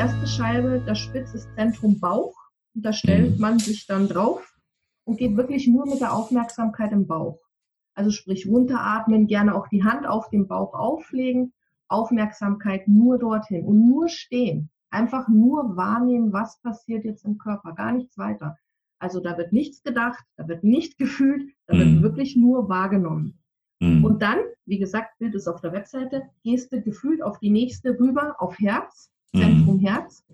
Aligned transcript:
erste 0.00 0.26
Scheibe, 0.26 0.82
das 0.86 0.98
Spitz 0.98 1.34
ist 1.34 1.54
Zentrum 1.56 2.00
Bauch. 2.00 2.34
Und 2.74 2.86
da 2.86 2.94
stellt 2.94 3.34
mhm. 3.34 3.38
man 3.38 3.58
sich 3.58 3.86
dann 3.86 4.08
drauf 4.08 4.56
und 5.04 5.18
geht 5.18 5.36
wirklich 5.36 5.68
nur 5.68 5.84
mit 5.84 6.00
der 6.00 6.14
Aufmerksamkeit 6.14 6.90
im 6.92 7.06
Bauch. 7.06 7.38
Also 7.92 8.10
sprich 8.10 8.46
runteratmen, 8.46 9.26
gerne 9.26 9.54
auch 9.54 9.68
die 9.68 9.84
Hand 9.84 10.06
auf 10.06 10.30
den 10.30 10.48
Bauch 10.48 10.72
auflegen, 10.72 11.52
Aufmerksamkeit 11.88 12.88
nur 12.88 13.18
dorthin 13.18 13.66
und 13.66 13.86
nur 13.86 14.08
stehen. 14.08 14.70
Einfach 14.88 15.28
nur 15.28 15.76
wahrnehmen, 15.76 16.32
was 16.32 16.58
passiert 16.62 17.04
jetzt 17.04 17.26
im 17.26 17.36
Körper, 17.36 17.74
gar 17.74 17.92
nichts 17.92 18.16
weiter. 18.16 18.56
Also 18.98 19.20
da 19.20 19.36
wird 19.36 19.52
nichts 19.52 19.82
gedacht, 19.82 20.24
da 20.38 20.48
wird 20.48 20.64
nicht 20.64 20.96
gefühlt, 20.98 21.52
da 21.66 21.76
wird 21.76 21.88
mhm. 21.88 22.02
wirklich 22.02 22.36
nur 22.36 22.70
wahrgenommen. 22.70 23.38
Mhm. 23.80 24.02
Und 24.02 24.22
dann, 24.22 24.38
wie 24.64 24.78
gesagt, 24.78 25.18
Bild 25.18 25.34
ist 25.34 25.46
auf 25.46 25.60
der 25.60 25.74
Webseite, 25.74 26.22
gehst 26.42 26.72
du 26.72 26.80
gefühlt 26.80 27.22
auf 27.22 27.38
die 27.38 27.50
nächste 27.50 27.98
rüber, 28.00 28.36
auf 28.38 28.58
Herz, 28.58 29.10
Zentrum 29.34 29.76
mhm. 29.76 29.80
Herz. 29.80 30.24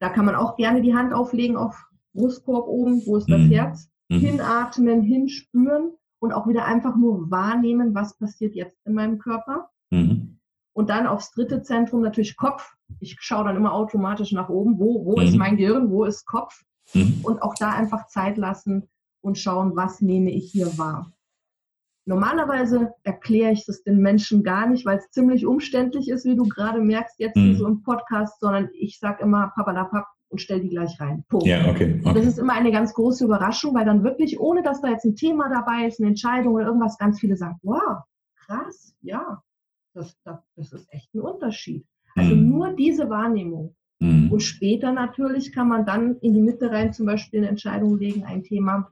Da 0.00 0.08
kann 0.08 0.24
man 0.24 0.34
auch 0.34 0.56
gerne 0.56 0.82
die 0.82 0.94
Hand 0.94 1.12
auflegen 1.12 1.56
auf 1.56 1.88
Brustkorb 2.14 2.66
oben, 2.68 3.02
wo 3.06 3.16
ist 3.16 3.30
das 3.30 3.40
mhm. 3.40 3.50
Herz? 3.50 3.90
Mhm. 4.08 4.18
Hinatmen, 4.18 5.02
hinspüren 5.02 5.92
und 6.20 6.32
auch 6.32 6.46
wieder 6.46 6.64
einfach 6.64 6.96
nur 6.96 7.30
wahrnehmen, 7.30 7.94
was 7.94 8.16
passiert 8.16 8.54
jetzt 8.54 8.78
in 8.86 8.94
meinem 8.94 9.18
Körper. 9.18 9.70
Mhm. 9.90 10.38
Und 10.72 10.90
dann 10.90 11.06
aufs 11.06 11.30
dritte 11.30 11.62
Zentrum 11.62 12.02
natürlich 12.02 12.36
Kopf. 12.36 12.74
Ich 13.00 13.16
schaue 13.20 13.44
dann 13.44 13.56
immer 13.56 13.72
automatisch 13.72 14.32
nach 14.32 14.48
oben, 14.48 14.78
wo, 14.78 15.04
wo 15.04 15.16
mhm. 15.16 15.22
ist 15.22 15.36
mein 15.36 15.56
Gehirn, 15.56 15.90
wo 15.90 16.04
ist 16.04 16.26
Kopf. 16.26 16.64
Mhm. 16.92 17.20
Und 17.22 17.42
auch 17.42 17.54
da 17.54 17.70
einfach 17.70 18.06
Zeit 18.06 18.36
lassen 18.36 18.88
und 19.22 19.38
schauen, 19.38 19.76
was 19.76 20.00
nehme 20.00 20.30
ich 20.30 20.50
hier 20.50 20.76
wahr. 20.76 21.12
Normalerweise 22.06 22.92
erkläre 23.02 23.52
ich 23.52 23.64
das 23.64 23.82
den 23.82 23.98
Menschen 23.98 24.42
gar 24.42 24.68
nicht, 24.68 24.84
weil 24.84 24.98
es 24.98 25.10
ziemlich 25.10 25.46
umständlich 25.46 26.08
ist, 26.08 26.26
wie 26.26 26.36
du 26.36 26.44
gerade 26.44 26.80
merkst, 26.80 27.18
jetzt 27.18 27.36
mhm. 27.36 27.54
so 27.54 27.66
im 27.66 27.82
Podcast, 27.82 28.40
sondern 28.40 28.68
ich 28.74 28.98
sage 28.98 29.22
immer 29.22 29.52
Papa 29.54 29.72
da 29.72 29.84
Papp 29.84 30.06
und 30.28 30.40
stell 30.40 30.60
die 30.60 30.68
gleich 30.68 31.00
rein. 31.00 31.24
Punkt. 31.28 31.46
Ja, 31.46 31.66
okay, 31.70 32.00
okay. 32.04 32.14
Das 32.14 32.26
ist 32.26 32.38
immer 32.38 32.52
eine 32.52 32.72
ganz 32.72 32.92
große 32.92 33.24
Überraschung, 33.24 33.74
weil 33.74 33.86
dann 33.86 34.04
wirklich, 34.04 34.38
ohne 34.38 34.62
dass 34.62 34.82
da 34.82 34.88
jetzt 34.88 35.04
ein 35.04 35.16
Thema 35.16 35.48
dabei 35.48 35.86
ist, 35.86 36.00
eine 36.00 36.08
Entscheidung 36.08 36.54
oder 36.54 36.66
irgendwas, 36.66 36.98
ganz 36.98 37.20
viele 37.20 37.36
sagen, 37.36 37.58
wow, 37.62 38.02
krass, 38.36 38.94
ja, 39.00 39.42
das, 39.94 40.16
das, 40.24 40.40
das 40.56 40.72
ist 40.72 40.92
echt 40.92 41.14
ein 41.14 41.20
Unterschied. 41.20 41.86
Also 42.16 42.34
mhm. 42.34 42.48
nur 42.48 42.70
diese 42.74 43.08
Wahrnehmung. 43.08 43.76
Mhm. 44.00 44.30
Und 44.32 44.40
später 44.40 44.92
natürlich 44.92 45.52
kann 45.52 45.68
man 45.68 45.86
dann 45.86 46.16
in 46.18 46.34
die 46.34 46.42
Mitte 46.42 46.70
rein 46.70 46.92
zum 46.92 47.06
Beispiel 47.06 47.40
eine 47.40 47.48
Entscheidung 47.48 47.96
legen, 47.98 48.24
ein 48.24 48.42
Thema, 48.42 48.90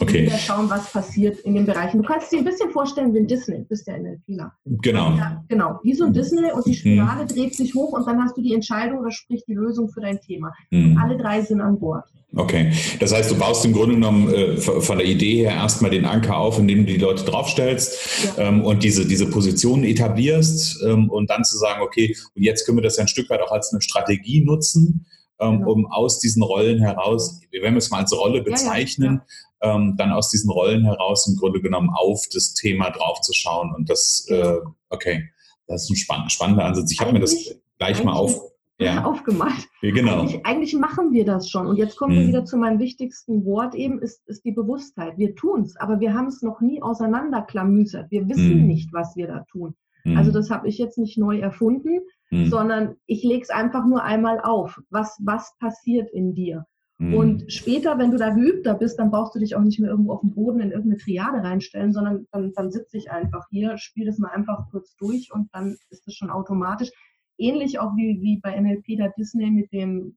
Okay. 0.00 0.26
Wieder 0.26 0.38
schauen, 0.38 0.68
was 0.68 0.90
passiert 0.92 1.38
in 1.40 1.54
den 1.54 1.66
Bereichen. 1.66 2.02
Du 2.02 2.08
kannst 2.08 2.32
dir 2.32 2.38
ein 2.38 2.44
bisschen 2.44 2.70
vorstellen 2.70 3.14
wie 3.14 3.18
ein 3.18 3.26
Disney, 3.26 3.58
du 3.58 3.64
bist 3.64 3.86
ja 3.86 3.94
in 3.94 4.04
der 4.04 4.16
Fila. 4.26 4.52
Genau. 4.64 5.10
Ja, 5.16 5.44
genau, 5.48 5.78
wie 5.82 5.94
so 5.94 6.04
ein 6.04 6.12
Disney 6.12 6.50
und 6.50 6.66
die 6.66 6.70
mhm. 6.70 6.74
Spirale 6.74 7.22
mhm. 7.24 7.28
dreht 7.28 7.54
sich 7.54 7.74
hoch 7.74 7.92
und 7.92 8.06
dann 8.06 8.22
hast 8.22 8.36
du 8.36 8.42
die 8.42 8.54
Entscheidung 8.54 8.98
oder 8.98 9.12
sprich 9.12 9.44
die 9.46 9.54
Lösung 9.54 9.88
für 9.88 10.00
dein 10.00 10.20
Thema. 10.20 10.52
Mhm. 10.70 10.98
alle 10.98 11.16
drei 11.16 11.42
sind 11.42 11.60
an 11.60 11.78
Bord. 11.78 12.04
Okay, 12.36 12.72
das 12.98 13.14
heißt, 13.14 13.30
du 13.30 13.38
baust 13.38 13.64
im 13.64 13.72
Grunde 13.72 13.94
genommen 13.94 14.32
äh, 14.32 14.56
von 14.56 14.98
der 14.98 15.06
Idee 15.06 15.36
her 15.36 15.52
erstmal 15.52 15.92
den 15.92 16.04
Anker 16.04 16.36
auf, 16.36 16.58
indem 16.58 16.84
du 16.84 16.92
die 16.92 16.98
Leute 16.98 17.24
draufstellst 17.24 18.34
ja. 18.36 18.48
ähm, 18.48 18.64
und 18.64 18.82
diese, 18.82 19.06
diese 19.06 19.30
Positionen 19.30 19.84
etablierst 19.84 20.82
ähm, 20.84 21.10
und 21.10 21.30
dann 21.30 21.44
zu 21.44 21.56
sagen, 21.56 21.82
okay, 21.82 22.16
und 22.34 22.42
jetzt 22.42 22.66
können 22.66 22.78
wir 22.78 22.82
das 22.82 22.96
ja 22.96 23.02
ein 23.02 23.08
Stück 23.08 23.30
weit 23.30 23.40
auch 23.40 23.52
als 23.52 23.72
eine 23.72 23.80
Strategie 23.80 24.44
nutzen. 24.44 25.06
Ähm, 25.48 25.58
genau. 25.58 25.72
um 25.72 25.86
aus 25.86 26.18
diesen 26.18 26.42
Rollen 26.42 26.78
heraus, 26.80 27.40
wenn 27.52 27.74
wir 27.74 27.78
es 27.78 27.90
mal 27.90 28.00
als 28.00 28.12
Rolle 28.12 28.42
bezeichnen, 28.42 29.20
ja, 29.62 29.68
ja, 29.68 29.74
ähm, 29.74 29.96
dann 29.96 30.12
aus 30.12 30.30
diesen 30.30 30.50
Rollen 30.50 30.84
heraus 30.84 31.26
im 31.26 31.36
Grunde 31.36 31.60
genommen 31.60 31.90
auf 31.90 32.26
das 32.32 32.54
Thema 32.54 32.90
draufzuschauen. 32.90 33.74
Und 33.74 33.90
das, 33.90 34.26
äh, 34.28 34.58
okay, 34.90 35.28
das 35.66 35.84
ist 35.84 35.90
ein 35.90 35.96
spann 35.96 36.30
spannender 36.30 36.64
Ansatz. 36.64 36.92
Ich 36.92 37.00
habe 37.00 37.12
mir 37.12 37.20
das 37.20 37.34
gleich 37.78 38.04
mal 38.04 38.12
auf, 38.12 38.40
ja. 38.78 39.04
aufgemacht. 39.06 39.68
Genau. 39.80 40.20
Eigentlich, 40.20 40.46
eigentlich, 40.46 40.74
machen 40.74 41.12
wir 41.12 41.24
das 41.24 41.48
schon. 41.48 41.66
Und 41.66 41.76
jetzt 41.76 41.96
kommen 41.96 42.14
hm. 42.14 42.20
wir 42.20 42.28
wieder 42.28 42.44
zu 42.44 42.56
meinem 42.56 42.78
wichtigsten 42.78 43.44
Wort 43.44 43.74
eben, 43.74 44.00
ist, 44.00 44.26
ist 44.26 44.44
die 44.44 44.52
Bewusstheit. 44.52 45.16
Wir 45.16 45.34
tun 45.34 45.62
es, 45.62 45.76
aber 45.76 46.00
wir 46.00 46.12
haben 46.14 46.26
es 46.26 46.42
noch 46.42 46.60
nie 46.60 46.82
auseinanderklamüsert. 46.82 48.10
Wir 48.10 48.28
wissen 48.28 48.60
hm. 48.60 48.66
nicht, 48.66 48.92
was 48.92 49.16
wir 49.16 49.26
da 49.26 49.44
tun. 49.50 49.74
Hm. 50.02 50.16
Also 50.18 50.30
das 50.30 50.50
habe 50.50 50.68
ich 50.68 50.78
jetzt 50.78 50.98
nicht 50.98 51.18
neu 51.18 51.38
erfunden 51.38 52.00
mhm. 52.34 52.46
sondern 52.46 52.96
ich 53.06 53.22
lege 53.22 53.42
es 53.42 53.50
einfach 53.50 53.86
nur 53.86 54.02
einmal 54.02 54.40
auf. 54.40 54.80
Was, 54.90 55.18
was 55.22 55.56
passiert 55.58 56.10
in 56.10 56.34
dir? 56.34 56.66
Mhm. 56.98 57.14
Und 57.14 57.52
später, 57.52 57.98
wenn 57.98 58.10
du 58.10 58.16
da 58.16 58.30
geübter 58.30 58.74
bist, 58.74 58.98
dann 58.98 59.10
brauchst 59.10 59.34
du 59.34 59.40
dich 59.40 59.56
auch 59.56 59.62
nicht 59.62 59.80
mehr 59.80 59.90
irgendwo 59.90 60.12
auf 60.12 60.20
dem 60.20 60.34
Boden 60.34 60.60
in 60.60 60.70
irgendeine 60.70 60.98
Triade 60.98 61.42
reinstellen, 61.42 61.92
sondern 61.92 62.26
dann, 62.30 62.52
dann 62.54 62.70
sitze 62.70 62.96
ich 62.96 63.10
einfach 63.10 63.46
hier, 63.50 63.76
spiele 63.78 64.06
das 64.06 64.18
mal 64.18 64.30
einfach 64.30 64.70
kurz 64.70 64.96
durch 64.96 65.32
und 65.32 65.48
dann 65.52 65.76
ist 65.90 66.06
es 66.06 66.14
schon 66.14 66.30
automatisch. 66.30 66.90
Ähnlich 67.36 67.80
auch 67.80 67.96
wie, 67.96 68.20
wie 68.20 68.38
bei 68.38 68.58
NLP 68.60 68.96
der 68.96 69.12
Disney 69.18 69.50
mit 69.50 69.72
dem 69.72 70.16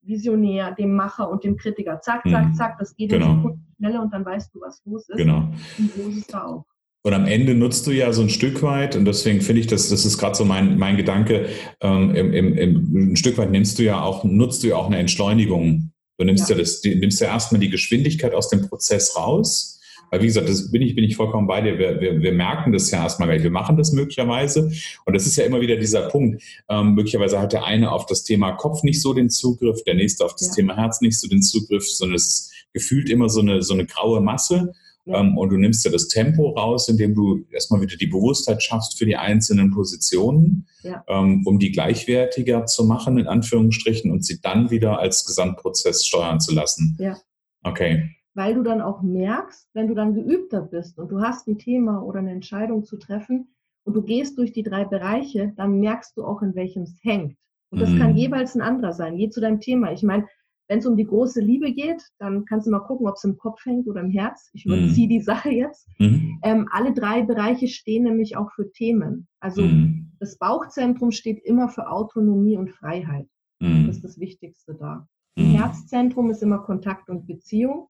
Visionär, 0.00 0.72
dem 0.72 0.94
Macher 0.94 1.30
und 1.30 1.44
dem 1.44 1.56
Kritiker. 1.56 2.00
Zack, 2.00 2.22
zack, 2.28 2.46
mhm. 2.46 2.54
zack, 2.54 2.78
das 2.78 2.94
geht 2.96 3.10
genau. 3.10 3.30
in 3.30 3.36
Sekunden 3.36 3.74
schneller 3.76 4.02
und 4.02 4.12
dann 4.12 4.24
weißt 4.24 4.54
du, 4.54 4.60
was 4.60 4.82
los 4.84 5.08
ist. 5.08 5.18
Genau. 5.18 5.48
Und 5.78 5.92
so 5.94 6.08
ist 6.08 6.18
es 6.18 6.26
da 6.26 6.46
auch. 6.46 6.64
Und 7.06 7.12
am 7.12 7.26
Ende 7.26 7.54
nutzt 7.54 7.86
du 7.86 7.90
ja 7.90 8.14
so 8.14 8.22
ein 8.22 8.30
Stück 8.30 8.62
weit, 8.62 8.96
und 8.96 9.04
deswegen 9.04 9.42
finde 9.42 9.60
ich, 9.60 9.66
dass 9.66 9.90
das 9.90 10.06
ist 10.06 10.16
gerade 10.16 10.34
so 10.34 10.46
mein, 10.46 10.78
mein 10.78 10.96
Gedanke, 10.96 11.50
ähm, 11.82 12.14
im, 12.14 12.32
im, 12.32 12.54
im, 12.56 13.12
ein 13.12 13.16
Stück 13.16 13.36
weit 13.36 13.50
nimmst 13.50 13.78
du 13.78 13.82
ja 13.82 14.02
auch, 14.02 14.24
nutzt 14.24 14.62
du 14.62 14.68
ja 14.68 14.76
auch 14.76 14.86
eine 14.86 14.96
Entschleunigung. 14.96 15.92
Du 16.16 16.24
nimmst 16.24 16.48
ja, 16.48 16.56
ja 16.56 16.62
das, 16.62 16.80
du 16.80 16.88
nimmst 16.88 17.20
ja 17.20 17.26
erstmal 17.26 17.60
die 17.60 17.68
Geschwindigkeit 17.68 18.32
aus 18.32 18.48
dem 18.48 18.66
Prozess 18.66 19.16
raus. 19.18 19.82
Weil 20.10 20.22
wie 20.22 20.26
gesagt, 20.26 20.48
das 20.48 20.70
bin 20.70 20.80
ich, 20.80 20.94
bin 20.94 21.04
ich 21.04 21.16
vollkommen 21.16 21.46
bei 21.46 21.60
dir. 21.60 21.78
Wir, 21.78 22.00
wir, 22.00 22.22
wir 22.22 22.32
merken 22.32 22.72
das 22.72 22.90
ja 22.90 23.02
erstmal, 23.02 23.28
weil 23.28 23.42
wir 23.42 23.50
machen 23.50 23.76
das 23.76 23.92
möglicherweise. 23.92 24.72
Und 25.04 25.14
das 25.14 25.26
ist 25.26 25.36
ja 25.36 25.44
immer 25.44 25.60
wieder 25.60 25.76
dieser 25.76 26.08
Punkt. 26.08 26.42
Ähm, 26.70 26.94
möglicherweise 26.94 27.38
hat 27.38 27.52
der 27.52 27.64
eine 27.64 27.92
auf 27.92 28.06
das 28.06 28.22
Thema 28.22 28.52
Kopf 28.52 28.82
nicht 28.82 29.02
so 29.02 29.12
den 29.12 29.28
Zugriff, 29.28 29.82
der 29.84 29.94
nächste 29.94 30.24
auf 30.24 30.36
das 30.36 30.48
ja. 30.48 30.54
Thema 30.54 30.76
Herz 30.76 31.02
nicht 31.02 31.20
so 31.20 31.28
den 31.28 31.42
Zugriff, 31.42 31.86
sondern 31.86 32.16
es 32.16 32.26
ist 32.26 32.52
gefühlt 32.72 33.10
immer 33.10 33.28
so 33.28 33.40
eine, 33.40 33.62
so 33.62 33.74
eine 33.74 33.84
graue 33.84 34.22
Masse. 34.22 34.72
Ähm, 35.06 35.36
und 35.36 35.50
du 35.50 35.56
nimmst 35.56 35.84
ja 35.84 35.90
das 35.90 36.08
Tempo 36.08 36.50
raus, 36.50 36.88
indem 36.88 37.14
du 37.14 37.44
erstmal 37.50 37.80
wieder 37.82 37.96
die 37.96 38.06
Bewusstheit 38.06 38.62
schaffst 38.62 38.98
für 38.98 39.04
die 39.04 39.16
einzelnen 39.16 39.70
Positionen, 39.70 40.66
ja. 40.82 41.04
ähm, 41.08 41.42
um 41.46 41.58
die 41.58 41.72
gleichwertiger 41.72 42.66
zu 42.66 42.84
machen, 42.84 43.18
in 43.18 43.26
Anführungsstrichen, 43.26 44.10
und 44.10 44.24
sie 44.24 44.40
dann 44.40 44.70
wieder 44.70 44.98
als 44.98 45.26
Gesamtprozess 45.26 46.06
steuern 46.06 46.40
zu 46.40 46.54
lassen. 46.54 46.96
Ja. 46.98 47.18
Okay. 47.62 48.10
Weil 48.34 48.54
du 48.54 48.62
dann 48.62 48.80
auch 48.80 49.02
merkst, 49.02 49.68
wenn 49.74 49.88
du 49.88 49.94
dann 49.94 50.14
geübter 50.14 50.62
bist 50.62 50.98
und 50.98 51.10
du 51.10 51.20
hast 51.20 51.46
ein 51.48 51.58
Thema 51.58 52.02
oder 52.02 52.18
eine 52.18 52.32
Entscheidung 52.32 52.84
zu 52.84 52.96
treffen 52.96 53.54
und 53.84 53.94
du 53.94 54.02
gehst 54.02 54.38
durch 54.38 54.52
die 54.52 54.62
drei 54.62 54.84
Bereiche, 54.84 55.52
dann 55.56 55.78
merkst 55.80 56.16
du 56.16 56.24
auch, 56.24 56.42
in 56.42 56.54
welchem 56.54 56.82
es 56.82 56.98
hängt. 57.02 57.36
Und 57.70 57.80
das 57.80 57.90
mhm. 57.90 57.98
kann 57.98 58.16
jeweils 58.16 58.54
ein 58.54 58.62
anderer 58.62 58.92
sein, 58.92 59.16
je 59.16 59.30
zu 59.30 59.40
deinem 59.40 59.60
Thema. 59.60 59.92
Ich 59.92 60.02
meine, 60.02 60.26
wenn 60.68 60.78
es 60.78 60.86
um 60.86 60.96
die 60.96 61.04
große 61.04 61.40
Liebe 61.40 61.72
geht, 61.72 62.02
dann 62.18 62.44
kannst 62.46 62.66
du 62.66 62.70
mal 62.70 62.80
gucken, 62.80 63.06
ob 63.06 63.16
es 63.16 63.24
im 63.24 63.36
Kopf 63.36 63.64
hängt 63.66 63.86
oder 63.86 64.00
im 64.00 64.10
Herz. 64.10 64.50
Ich 64.54 64.64
überziehe 64.64 65.06
mhm. 65.06 65.10
die 65.10 65.20
Sache 65.20 65.50
jetzt. 65.50 65.86
Mhm. 65.98 66.40
Ähm, 66.42 66.68
alle 66.70 66.92
drei 66.92 67.22
Bereiche 67.22 67.68
stehen 67.68 68.04
nämlich 68.04 68.36
auch 68.36 68.50
für 68.52 68.70
Themen. 68.72 69.28
Also 69.40 69.62
mhm. 69.62 70.12
das 70.20 70.38
Bauchzentrum 70.38 71.10
steht 71.10 71.44
immer 71.44 71.68
für 71.68 71.90
Autonomie 71.90 72.56
und 72.56 72.70
Freiheit. 72.70 73.28
Mhm. 73.60 73.86
Das 73.86 73.96
ist 73.96 74.04
das 74.04 74.18
Wichtigste 74.18 74.74
da. 74.74 75.06
Mhm. 75.36 75.56
Herzzentrum 75.56 76.30
ist 76.30 76.42
immer 76.42 76.58
Kontakt 76.58 77.10
und 77.10 77.26
Beziehung. 77.26 77.88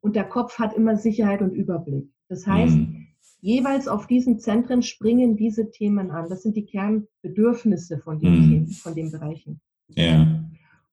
Und 0.00 0.16
der 0.16 0.24
Kopf 0.24 0.58
hat 0.58 0.74
immer 0.74 0.96
Sicherheit 0.96 1.42
und 1.42 1.52
Überblick. 1.52 2.08
Das 2.28 2.46
heißt, 2.46 2.76
mhm. 2.76 3.06
jeweils 3.40 3.88
auf 3.88 4.06
diesen 4.06 4.38
Zentren 4.38 4.82
springen 4.82 5.36
diese 5.36 5.70
Themen 5.70 6.10
an. 6.10 6.28
Das 6.28 6.42
sind 6.42 6.56
die 6.56 6.66
Kernbedürfnisse 6.66 7.98
von 7.98 8.20
den 8.20 8.48
Themen, 8.48 8.68
von 8.68 8.94
den 8.94 9.10
Bereichen. 9.10 9.60
Ja. 9.88 10.44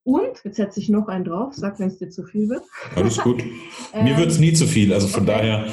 Und, 0.05 0.43
jetzt 0.43 0.57
setze 0.57 0.79
ich 0.79 0.87
noch 0.87 1.07
einen 1.07 1.25
drauf, 1.25 1.55
sag, 1.55 1.79
wenn 1.79 1.87
es 1.87 1.97
dir 1.97 2.09
zu 2.09 2.23
viel 2.23 2.47
wird. 2.47 2.63
Alles 2.95 3.17
gut. 3.17 3.43
Mir 4.03 4.17
wird 4.17 4.29
es 4.29 4.39
nie 4.39 4.53
zu 4.53 4.67
viel, 4.67 4.93
also 4.93 5.07
von 5.07 5.23
okay. 5.23 5.31
daher. 5.31 5.67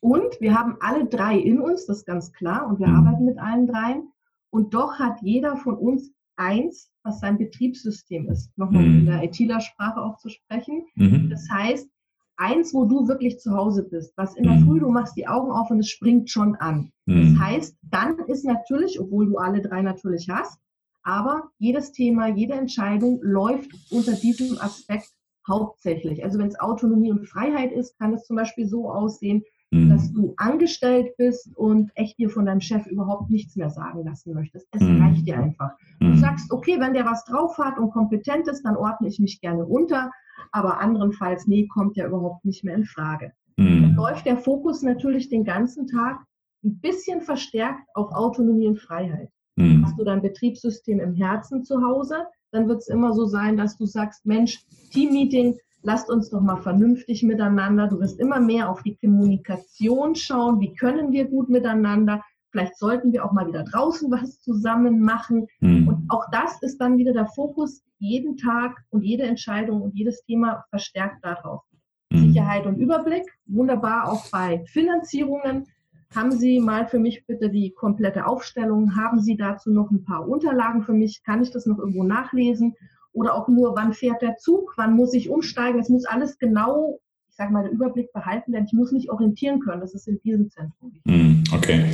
Und 0.00 0.38
wir 0.38 0.54
haben 0.54 0.76
alle 0.80 1.06
drei 1.06 1.38
in 1.38 1.58
uns, 1.58 1.86
das 1.86 1.98
ist 1.98 2.06
ganz 2.06 2.30
klar, 2.32 2.68
und 2.68 2.78
wir 2.78 2.88
mhm. 2.88 2.96
arbeiten 2.96 3.24
mit 3.24 3.38
allen 3.38 3.66
dreien. 3.66 4.08
Und 4.50 4.74
doch 4.74 4.98
hat 4.98 5.16
jeder 5.22 5.56
von 5.56 5.78
uns 5.78 6.12
eins, 6.36 6.90
was 7.04 7.20
sein 7.20 7.38
Betriebssystem 7.38 8.28
ist. 8.28 8.50
Nochmal 8.58 8.82
mhm. 8.82 8.98
in 8.98 9.06
der 9.06 9.24
ITler-Sprache 9.24 10.00
auch 10.00 10.18
zu 10.18 10.28
sprechen. 10.28 10.84
Mhm. 10.96 11.30
Das 11.30 11.48
heißt, 11.50 11.88
eins, 12.36 12.74
wo 12.74 12.84
du 12.84 13.08
wirklich 13.08 13.38
zu 13.38 13.56
Hause 13.56 13.88
bist, 13.88 14.12
was 14.16 14.36
in 14.36 14.44
der 14.44 14.54
mhm. 14.54 14.66
Früh, 14.66 14.80
du 14.80 14.90
machst 14.90 15.16
die 15.16 15.26
Augen 15.26 15.50
auf 15.50 15.70
und 15.70 15.78
es 15.78 15.88
springt 15.88 16.28
schon 16.28 16.54
an. 16.56 16.90
Das 17.06 17.16
mhm. 17.16 17.40
heißt, 17.40 17.78
dann 17.82 18.18
ist 18.26 18.44
natürlich, 18.44 19.00
obwohl 19.00 19.26
du 19.26 19.38
alle 19.38 19.62
drei 19.62 19.80
natürlich 19.80 20.28
hast, 20.28 20.58
aber 21.04 21.50
jedes 21.58 21.92
Thema, 21.92 22.28
jede 22.28 22.54
Entscheidung 22.54 23.20
läuft 23.22 23.70
unter 23.90 24.12
diesem 24.12 24.58
Aspekt 24.58 25.12
hauptsächlich. 25.46 26.24
Also 26.24 26.38
wenn 26.38 26.48
es 26.48 26.58
Autonomie 26.58 27.10
und 27.10 27.28
Freiheit 27.28 27.72
ist, 27.72 27.98
kann 27.98 28.14
es 28.14 28.24
zum 28.24 28.36
Beispiel 28.36 28.66
so 28.66 28.90
aussehen, 28.90 29.42
mhm. 29.70 29.90
dass 29.90 30.12
du 30.12 30.34
angestellt 30.36 31.14
bist 31.18 31.54
und 31.56 31.90
echt 31.94 32.18
dir 32.18 32.30
von 32.30 32.46
deinem 32.46 32.60
Chef 32.60 32.86
überhaupt 32.86 33.30
nichts 33.30 33.56
mehr 33.56 33.70
sagen 33.70 34.04
lassen 34.04 34.32
möchtest. 34.32 34.66
Es 34.72 34.80
mhm. 34.80 35.02
reicht 35.02 35.26
dir 35.26 35.38
einfach. 35.38 35.72
Du 36.00 36.06
mhm. 36.06 36.16
sagst, 36.16 36.50
okay, 36.50 36.80
wenn 36.80 36.94
der 36.94 37.04
was 37.04 37.24
drauf 37.24 37.58
hat 37.58 37.78
und 37.78 37.90
kompetent 37.90 38.48
ist, 38.48 38.62
dann 38.62 38.76
ordne 38.76 39.08
ich 39.08 39.18
mich 39.18 39.40
gerne 39.40 39.66
unter, 39.66 40.10
aber 40.52 40.80
anderenfalls, 40.80 41.46
nee, 41.46 41.66
kommt 41.66 41.96
ja 41.96 42.06
überhaupt 42.06 42.44
nicht 42.44 42.64
mehr 42.64 42.74
in 42.74 42.86
Frage. 42.86 43.32
Mhm. 43.56 43.82
Dann 43.82 43.94
läuft 43.94 44.26
der 44.26 44.38
Fokus 44.38 44.82
natürlich 44.82 45.28
den 45.28 45.44
ganzen 45.44 45.86
Tag 45.86 46.24
ein 46.64 46.80
bisschen 46.80 47.20
verstärkt 47.20 47.86
auf 47.94 48.10
Autonomie 48.12 48.66
und 48.66 48.80
Freiheit. 48.80 49.28
Mhm. 49.56 49.84
Hast 49.84 49.98
du 49.98 50.04
dein 50.04 50.22
Betriebssystem 50.22 51.00
im 51.00 51.14
Herzen 51.14 51.64
zu 51.64 51.82
Hause? 51.82 52.26
dann 52.54 52.68
wird 52.68 52.78
es 52.78 52.88
immer 52.88 53.12
so 53.12 53.26
sein, 53.26 53.56
dass 53.56 53.76
du 53.76 53.84
sagst, 53.84 54.24
Mensch, 54.24 54.64
Teammeeting, 54.92 55.58
lasst 55.82 56.08
uns 56.08 56.30
doch 56.30 56.40
mal 56.40 56.62
vernünftig 56.62 57.22
miteinander. 57.22 57.88
Du 57.88 57.98
wirst 57.98 58.20
immer 58.20 58.40
mehr 58.40 58.70
auf 58.70 58.82
die 58.82 58.96
Kommunikation 58.96 60.14
schauen. 60.14 60.60
Wie 60.60 60.72
können 60.74 61.12
wir 61.12 61.26
gut 61.26 61.48
miteinander? 61.48 62.22
Vielleicht 62.52 62.78
sollten 62.78 63.12
wir 63.12 63.24
auch 63.24 63.32
mal 63.32 63.48
wieder 63.48 63.64
draußen 63.64 64.10
was 64.10 64.40
zusammen 64.40 65.00
machen. 65.00 65.48
Mhm. 65.60 65.88
Und 65.88 66.04
auch 66.08 66.24
das 66.30 66.62
ist 66.62 66.78
dann 66.78 66.96
wieder 66.96 67.12
der 67.12 67.26
Fokus 67.26 67.82
jeden 67.98 68.36
Tag 68.36 68.84
und 68.90 69.02
jede 69.02 69.24
Entscheidung 69.24 69.82
und 69.82 69.94
jedes 69.96 70.24
Thema 70.24 70.64
verstärkt 70.70 71.24
darauf. 71.24 71.62
Mhm. 72.10 72.28
Sicherheit 72.28 72.66
und 72.66 72.76
Überblick, 72.76 73.24
wunderbar 73.46 74.12
auch 74.12 74.30
bei 74.30 74.64
Finanzierungen. 74.66 75.66
Haben 76.14 76.32
Sie 76.32 76.60
mal 76.60 76.86
für 76.86 76.98
mich 76.98 77.26
bitte 77.26 77.50
die 77.50 77.70
komplette 77.70 78.26
Aufstellung? 78.26 78.94
Haben 78.96 79.20
Sie 79.20 79.36
dazu 79.36 79.72
noch 79.72 79.90
ein 79.90 80.04
paar 80.04 80.28
Unterlagen 80.28 80.82
für 80.84 80.92
mich? 80.92 81.22
Kann 81.24 81.42
ich 81.42 81.50
das 81.50 81.66
noch 81.66 81.78
irgendwo 81.78 82.04
nachlesen? 82.04 82.76
Oder 83.12 83.34
auch 83.34 83.48
nur, 83.48 83.74
wann 83.74 83.92
fährt 83.92 84.22
der 84.22 84.36
Zug? 84.36 84.74
Wann 84.76 84.94
muss 84.94 85.14
ich 85.14 85.28
umsteigen? 85.28 85.80
Es 85.80 85.88
muss 85.88 86.04
alles 86.04 86.38
genau 86.38 87.00
ich 87.34 87.38
sage 87.38 87.52
mal, 87.52 87.64
den 87.64 87.72
Überblick 87.72 88.12
behalten, 88.12 88.52
denn 88.52 88.64
ich 88.64 88.72
muss 88.72 88.92
mich 88.92 89.10
orientieren 89.10 89.58
können. 89.58 89.80
Das 89.80 89.92
ist 89.92 90.06
in 90.06 90.20
diesem 90.22 90.50
Zentrum. 90.50 90.92
Hm, 91.04 91.42
okay. 91.52 91.84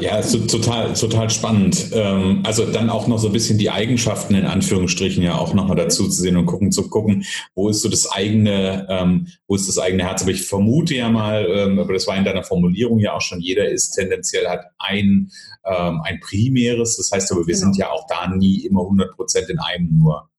Ja, 0.00 0.18
ist 0.18 0.50
total, 0.50 0.92
total 0.94 1.30
spannend. 1.30 1.90
Ähm, 1.92 2.42
also 2.44 2.70
dann 2.70 2.90
auch 2.90 3.06
noch 3.06 3.18
so 3.18 3.28
ein 3.28 3.32
bisschen 3.32 3.58
die 3.58 3.70
Eigenschaften 3.70 4.34
in 4.34 4.46
Anführungsstrichen 4.46 5.22
ja 5.22 5.36
auch 5.36 5.54
nochmal 5.54 5.76
dazu 5.76 6.04
zu 6.04 6.22
sehen 6.22 6.36
und 6.36 6.46
gucken, 6.46 6.72
zu 6.72 6.88
gucken, 6.88 7.24
wo 7.54 7.68
ist 7.68 7.82
so 7.82 7.88
das 7.88 8.10
eigene, 8.10 8.86
ähm, 8.88 9.28
wo 9.46 9.54
ist 9.54 9.68
das 9.68 9.78
eigene 9.78 10.04
Herz. 10.04 10.22
Aber 10.22 10.30
ich 10.30 10.46
vermute 10.46 10.94
ja 10.94 11.08
mal, 11.08 11.46
ähm, 11.50 11.78
aber 11.78 11.92
das 11.92 12.06
war 12.06 12.16
in 12.16 12.24
deiner 12.24 12.44
Formulierung 12.44 12.98
ja 12.98 13.14
auch 13.14 13.20
schon, 13.20 13.40
jeder 13.40 13.68
ist 13.68 13.92
tendenziell 13.92 14.46
hat 14.48 14.66
ein, 14.78 15.30
ein 15.62 16.20
primäres. 16.20 16.96
Das 16.96 17.10
heißt 17.12 17.30
aber, 17.30 17.46
wir 17.46 17.52
genau. 17.52 17.58
sind 17.58 17.76
ja 17.76 17.90
auch 17.90 18.06
da 18.08 18.34
nie 18.34 18.64
immer 18.64 18.82
100 18.82 19.14
Prozent 19.14 19.50
in 19.50 19.58
einem 19.58 19.98
nur. 19.98 20.30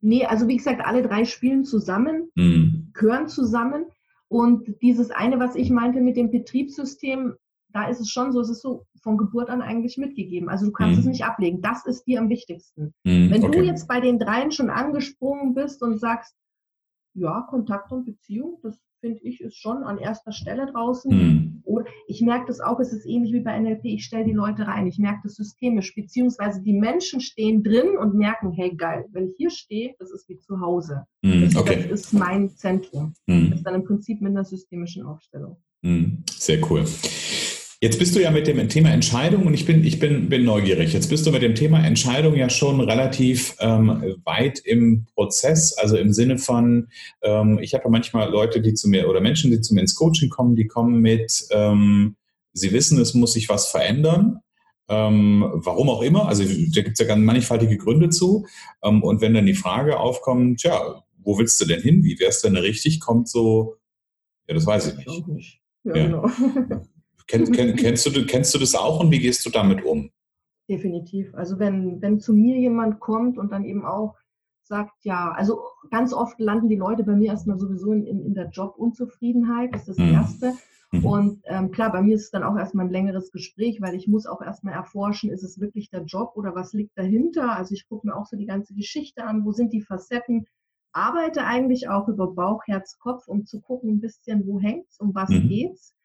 Nee, 0.00 0.24
also 0.24 0.46
wie 0.46 0.56
gesagt, 0.56 0.82
alle 0.84 1.02
drei 1.02 1.24
spielen 1.24 1.64
zusammen, 1.64 2.30
mhm. 2.36 2.90
gehören 2.94 3.28
zusammen. 3.28 3.86
Und 4.28 4.80
dieses 4.82 5.10
eine, 5.10 5.38
was 5.38 5.56
ich 5.56 5.70
meinte 5.70 6.00
mit 6.00 6.16
dem 6.16 6.30
Betriebssystem, 6.30 7.34
da 7.76 7.88
ist 7.88 8.00
es 8.00 8.08
schon 8.08 8.32
so, 8.32 8.40
es 8.40 8.48
ist 8.48 8.62
so 8.62 8.86
von 9.02 9.18
Geburt 9.18 9.50
an 9.50 9.60
eigentlich 9.60 9.98
mitgegeben. 9.98 10.48
Also 10.48 10.64
du 10.64 10.72
kannst 10.72 10.94
mhm. 10.94 11.00
es 11.00 11.06
nicht 11.06 11.24
ablegen. 11.24 11.60
Das 11.60 11.84
ist 11.84 12.04
dir 12.04 12.20
am 12.20 12.30
wichtigsten. 12.30 12.94
Mhm, 13.04 13.30
Wenn 13.30 13.44
okay. 13.44 13.58
du 13.58 13.66
jetzt 13.66 13.86
bei 13.86 14.00
den 14.00 14.18
dreien 14.18 14.50
schon 14.50 14.70
angesprungen 14.70 15.52
bist 15.52 15.82
und 15.82 16.00
sagst, 16.00 16.34
ja, 17.12 17.42
Kontakt 17.50 17.92
und 17.92 18.06
Beziehung, 18.06 18.58
das 18.62 18.78
finde 19.00 19.20
ich, 19.22 19.42
ist 19.42 19.58
schon 19.58 19.84
an 19.84 19.98
erster 19.98 20.32
Stelle 20.32 20.72
draußen. 20.72 21.10
Mhm. 21.14 21.62
Oder 21.64 21.84
ich 22.08 22.22
merke 22.22 22.46
das 22.46 22.60
auch, 22.60 22.80
es 22.80 22.94
ist 22.94 23.04
ähnlich 23.04 23.34
wie 23.34 23.40
bei 23.40 23.60
NLP, 23.60 23.84
ich 23.84 24.06
stelle 24.06 24.24
die 24.24 24.32
Leute 24.32 24.66
rein, 24.66 24.86
ich 24.86 24.98
merke 24.98 25.20
das 25.24 25.34
systemisch, 25.34 25.94
beziehungsweise 25.94 26.62
die 26.62 26.72
Menschen 26.72 27.20
stehen 27.20 27.62
drin 27.62 27.98
und 27.98 28.14
merken, 28.14 28.52
hey 28.52 28.74
geil, 28.74 29.04
wenn 29.12 29.28
ich 29.28 29.34
hier 29.36 29.50
stehe, 29.50 29.94
das 29.98 30.10
ist 30.12 30.30
wie 30.30 30.38
zu 30.38 30.60
Hause. 30.60 31.04
Mhm. 31.20 31.42
Das, 31.42 31.56
okay. 31.56 31.86
das, 31.90 32.00
ist 32.00 32.14
mein 32.14 32.48
Zentrum. 32.56 33.12
Mhm. 33.26 33.50
Das 33.50 33.58
ist 33.58 33.66
dann 33.66 33.74
im 33.74 33.84
Prinzip 33.84 34.22
mit 34.22 34.30
einer 34.30 34.44
systemischen 34.44 35.04
Aufstellung. 35.04 35.58
Mhm. 35.82 36.24
Sehr 36.30 36.58
cool. 36.70 36.84
Jetzt 37.80 37.98
bist 37.98 38.16
du 38.16 38.22
ja 38.22 38.30
mit 38.30 38.46
dem 38.46 38.68
Thema 38.70 38.90
Entscheidung 38.90 39.46
und 39.46 39.52
ich 39.52 39.66
bin, 39.66 39.84
ich 39.84 39.98
bin, 39.98 40.30
bin 40.30 40.44
neugierig. 40.44 40.94
Jetzt 40.94 41.08
bist 41.08 41.26
du 41.26 41.30
mit 41.30 41.42
dem 41.42 41.54
Thema 41.54 41.84
Entscheidung 41.84 42.34
ja 42.34 42.48
schon 42.48 42.80
relativ 42.80 43.54
ähm, 43.60 44.16
weit 44.24 44.60
im 44.60 45.06
Prozess, 45.14 45.74
also 45.74 45.98
im 45.98 46.14
Sinne 46.14 46.38
von, 46.38 46.88
ähm, 47.22 47.58
ich 47.60 47.74
habe 47.74 47.84
ja 47.84 47.90
manchmal 47.90 48.30
Leute, 48.30 48.62
die 48.62 48.72
zu 48.72 48.88
mir 48.88 49.10
oder 49.10 49.20
Menschen, 49.20 49.50
die 49.50 49.60
zu 49.60 49.74
mir 49.74 49.82
ins 49.82 49.94
Coaching 49.94 50.30
kommen, 50.30 50.56
die 50.56 50.66
kommen 50.66 51.02
mit, 51.02 51.46
ähm, 51.50 52.16
sie 52.54 52.72
wissen, 52.72 52.98
es 52.98 53.12
muss 53.12 53.34
sich 53.34 53.50
was 53.50 53.68
verändern. 53.68 54.40
Ähm, 54.88 55.44
warum 55.52 55.90
auch 55.90 56.00
immer, 56.00 56.28
also 56.28 56.44
da 56.44 56.80
gibt 56.80 56.92
es 56.92 56.98
ja 56.98 57.06
ganz 57.06 57.22
mannigfaltige 57.22 57.76
Gründe 57.76 58.08
zu. 58.08 58.46
Ähm, 58.82 59.02
und 59.02 59.20
wenn 59.20 59.34
dann 59.34 59.44
die 59.44 59.54
Frage 59.54 60.00
aufkommt, 60.00 60.60
tja, 60.60 61.02
wo 61.18 61.38
willst 61.38 61.60
du 61.60 61.66
denn 61.66 61.82
hin? 61.82 62.04
Wie 62.04 62.18
wär's 62.20 62.40
denn 62.40 62.56
richtig? 62.56 63.00
Kommt 63.00 63.28
so, 63.28 63.76
ja, 64.48 64.54
das 64.54 64.64
weiß 64.64 64.86
ich 64.86 64.96
nicht. 64.96 65.08
Ich 65.08 65.26
nicht. 65.26 65.60
Ja, 65.84 65.96
ja. 65.96 66.04
Genau. 66.06 66.30
Kenn, 67.26 67.50
kenn, 67.52 67.76
kennst, 67.76 68.06
du, 68.06 68.26
kennst 68.26 68.54
du 68.54 68.58
das 68.58 68.74
auch 68.74 69.00
und 69.00 69.10
wie 69.10 69.18
gehst 69.18 69.44
du 69.44 69.50
damit 69.50 69.84
um? 69.84 70.10
Definitiv. 70.68 71.34
Also 71.34 71.58
wenn, 71.58 72.00
wenn 72.02 72.20
zu 72.20 72.32
mir 72.32 72.58
jemand 72.58 73.00
kommt 73.00 73.38
und 73.38 73.52
dann 73.52 73.64
eben 73.64 73.84
auch 73.84 74.16
sagt, 74.62 75.04
ja, 75.04 75.30
also 75.32 75.60
ganz 75.90 76.12
oft 76.12 76.40
landen 76.40 76.68
die 76.68 76.76
Leute 76.76 77.04
bei 77.04 77.14
mir 77.14 77.30
erstmal 77.30 77.58
sowieso 77.58 77.92
in, 77.92 78.04
in, 78.04 78.24
in 78.24 78.34
der 78.34 78.48
Jobunzufriedenheit, 78.48 79.72
das 79.72 79.88
ist 79.88 79.98
das 79.98 80.06
mhm. 80.06 80.12
Erste. 80.12 80.52
Mhm. 80.92 81.04
Und 81.04 81.42
ähm, 81.44 81.70
klar, 81.70 81.92
bei 81.92 82.02
mir 82.02 82.16
ist 82.16 82.24
es 82.24 82.30
dann 82.30 82.42
auch 82.42 82.56
erstmal 82.56 82.86
ein 82.86 82.92
längeres 82.92 83.30
Gespräch, 83.32 83.80
weil 83.80 83.94
ich 83.94 84.08
muss 84.08 84.26
auch 84.26 84.42
erstmal 84.42 84.74
erforschen, 84.74 85.30
ist 85.30 85.42
es 85.42 85.60
wirklich 85.60 85.90
der 85.90 86.04
Job 86.04 86.32
oder 86.34 86.54
was 86.54 86.72
liegt 86.72 86.96
dahinter? 86.98 87.56
Also 87.56 87.74
ich 87.74 87.88
gucke 87.88 88.06
mir 88.06 88.16
auch 88.16 88.26
so 88.26 88.36
die 88.36 88.46
ganze 88.46 88.74
Geschichte 88.74 89.24
an, 89.24 89.44
wo 89.44 89.52
sind 89.52 89.72
die 89.72 89.82
Facetten? 89.82 90.46
Arbeite 90.92 91.44
eigentlich 91.44 91.88
auch 91.88 92.08
über 92.08 92.32
Bauch, 92.32 92.62
Herz, 92.66 92.98
Kopf, 92.98 93.28
um 93.28 93.44
zu 93.44 93.60
gucken 93.60 93.90
ein 93.90 94.00
bisschen, 94.00 94.46
wo 94.46 94.60
hängt 94.60 94.88
es, 94.88 94.98
um 94.98 95.14
was 95.14 95.28
mhm. 95.28 95.48
geht's. 95.48 95.95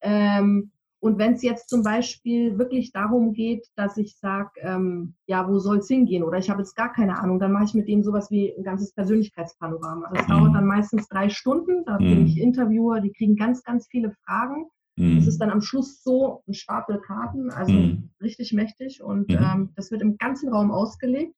Ähm, 0.00 0.70
und 1.00 1.18
wenn 1.18 1.34
es 1.34 1.42
jetzt 1.42 1.68
zum 1.68 1.82
Beispiel 1.82 2.58
wirklich 2.58 2.90
darum 2.90 3.32
geht, 3.32 3.66
dass 3.76 3.96
ich 3.96 4.16
sage, 4.16 4.50
ähm, 4.62 5.14
ja, 5.26 5.48
wo 5.48 5.58
soll 5.58 5.78
es 5.78 5.86
hingehen? 5.86 6.24
Oder 6.24 6.38
ich 6.38 6.50
habe 6.50 6.60
jetzt 6.60 6.74
gar 6.74 6.92
keine 6.92 7.20
Ahnung, 7.20 7.38
dann 7.38 7.52
mache 7.52 7.64
ich 7.64 7.74
mit 7.74 7.86
denen 7.86 8.02
sowas 8.02 8.30
wie 8.30 8.52
ein 8.56 8.64
ganzes 8.64 8.92
Persönlichkeitspanorama. 8.94 10.10
Das 10.12 10.26
mhm. 10.26 10.32
dauert 10.32 10.54
dann 10.56 10.66
meistens 10.66 11.06
drei 11.08 11.28
Stunden. 11.28 11.84
Da 11.84 12.00
mhm. 12.00 12.04
bin 12.04 12.26
ich 12.26 12.40
Interviewer, 12.40 13.00
die 13.00 13.12
kriegen 13.12 13.36
ganz, 13.36 13.62
ganz 13.62 13.86
viele 13.88 14.12
Fragen. 14.24 14.66
Mhm. 14.96 15.18
Es 15.18 15.28
ist 15.28 15.38
dann 15.38 15.50
am 15.50 15.60
Schluss 15.60 16.02
so 16.02 16.42
ein 16.48 16.54
Stapel 16.54 17.00
Karten, 17.00 17.50
also 17.50 17.72
mhm. 17.72 18.10
richtig 18.20 18.52
mächtig. 18.52 19.00
Und 19.00 19.28
mhm. 19.28 19.38
ähm, 19.38 19.72
das 19.76 19.92
wird 19.92 20.02
im 20.02 20.18
ganzen 20.18 20.48
Raum 20.48 20.72
ausgelegt. 20.72 21.34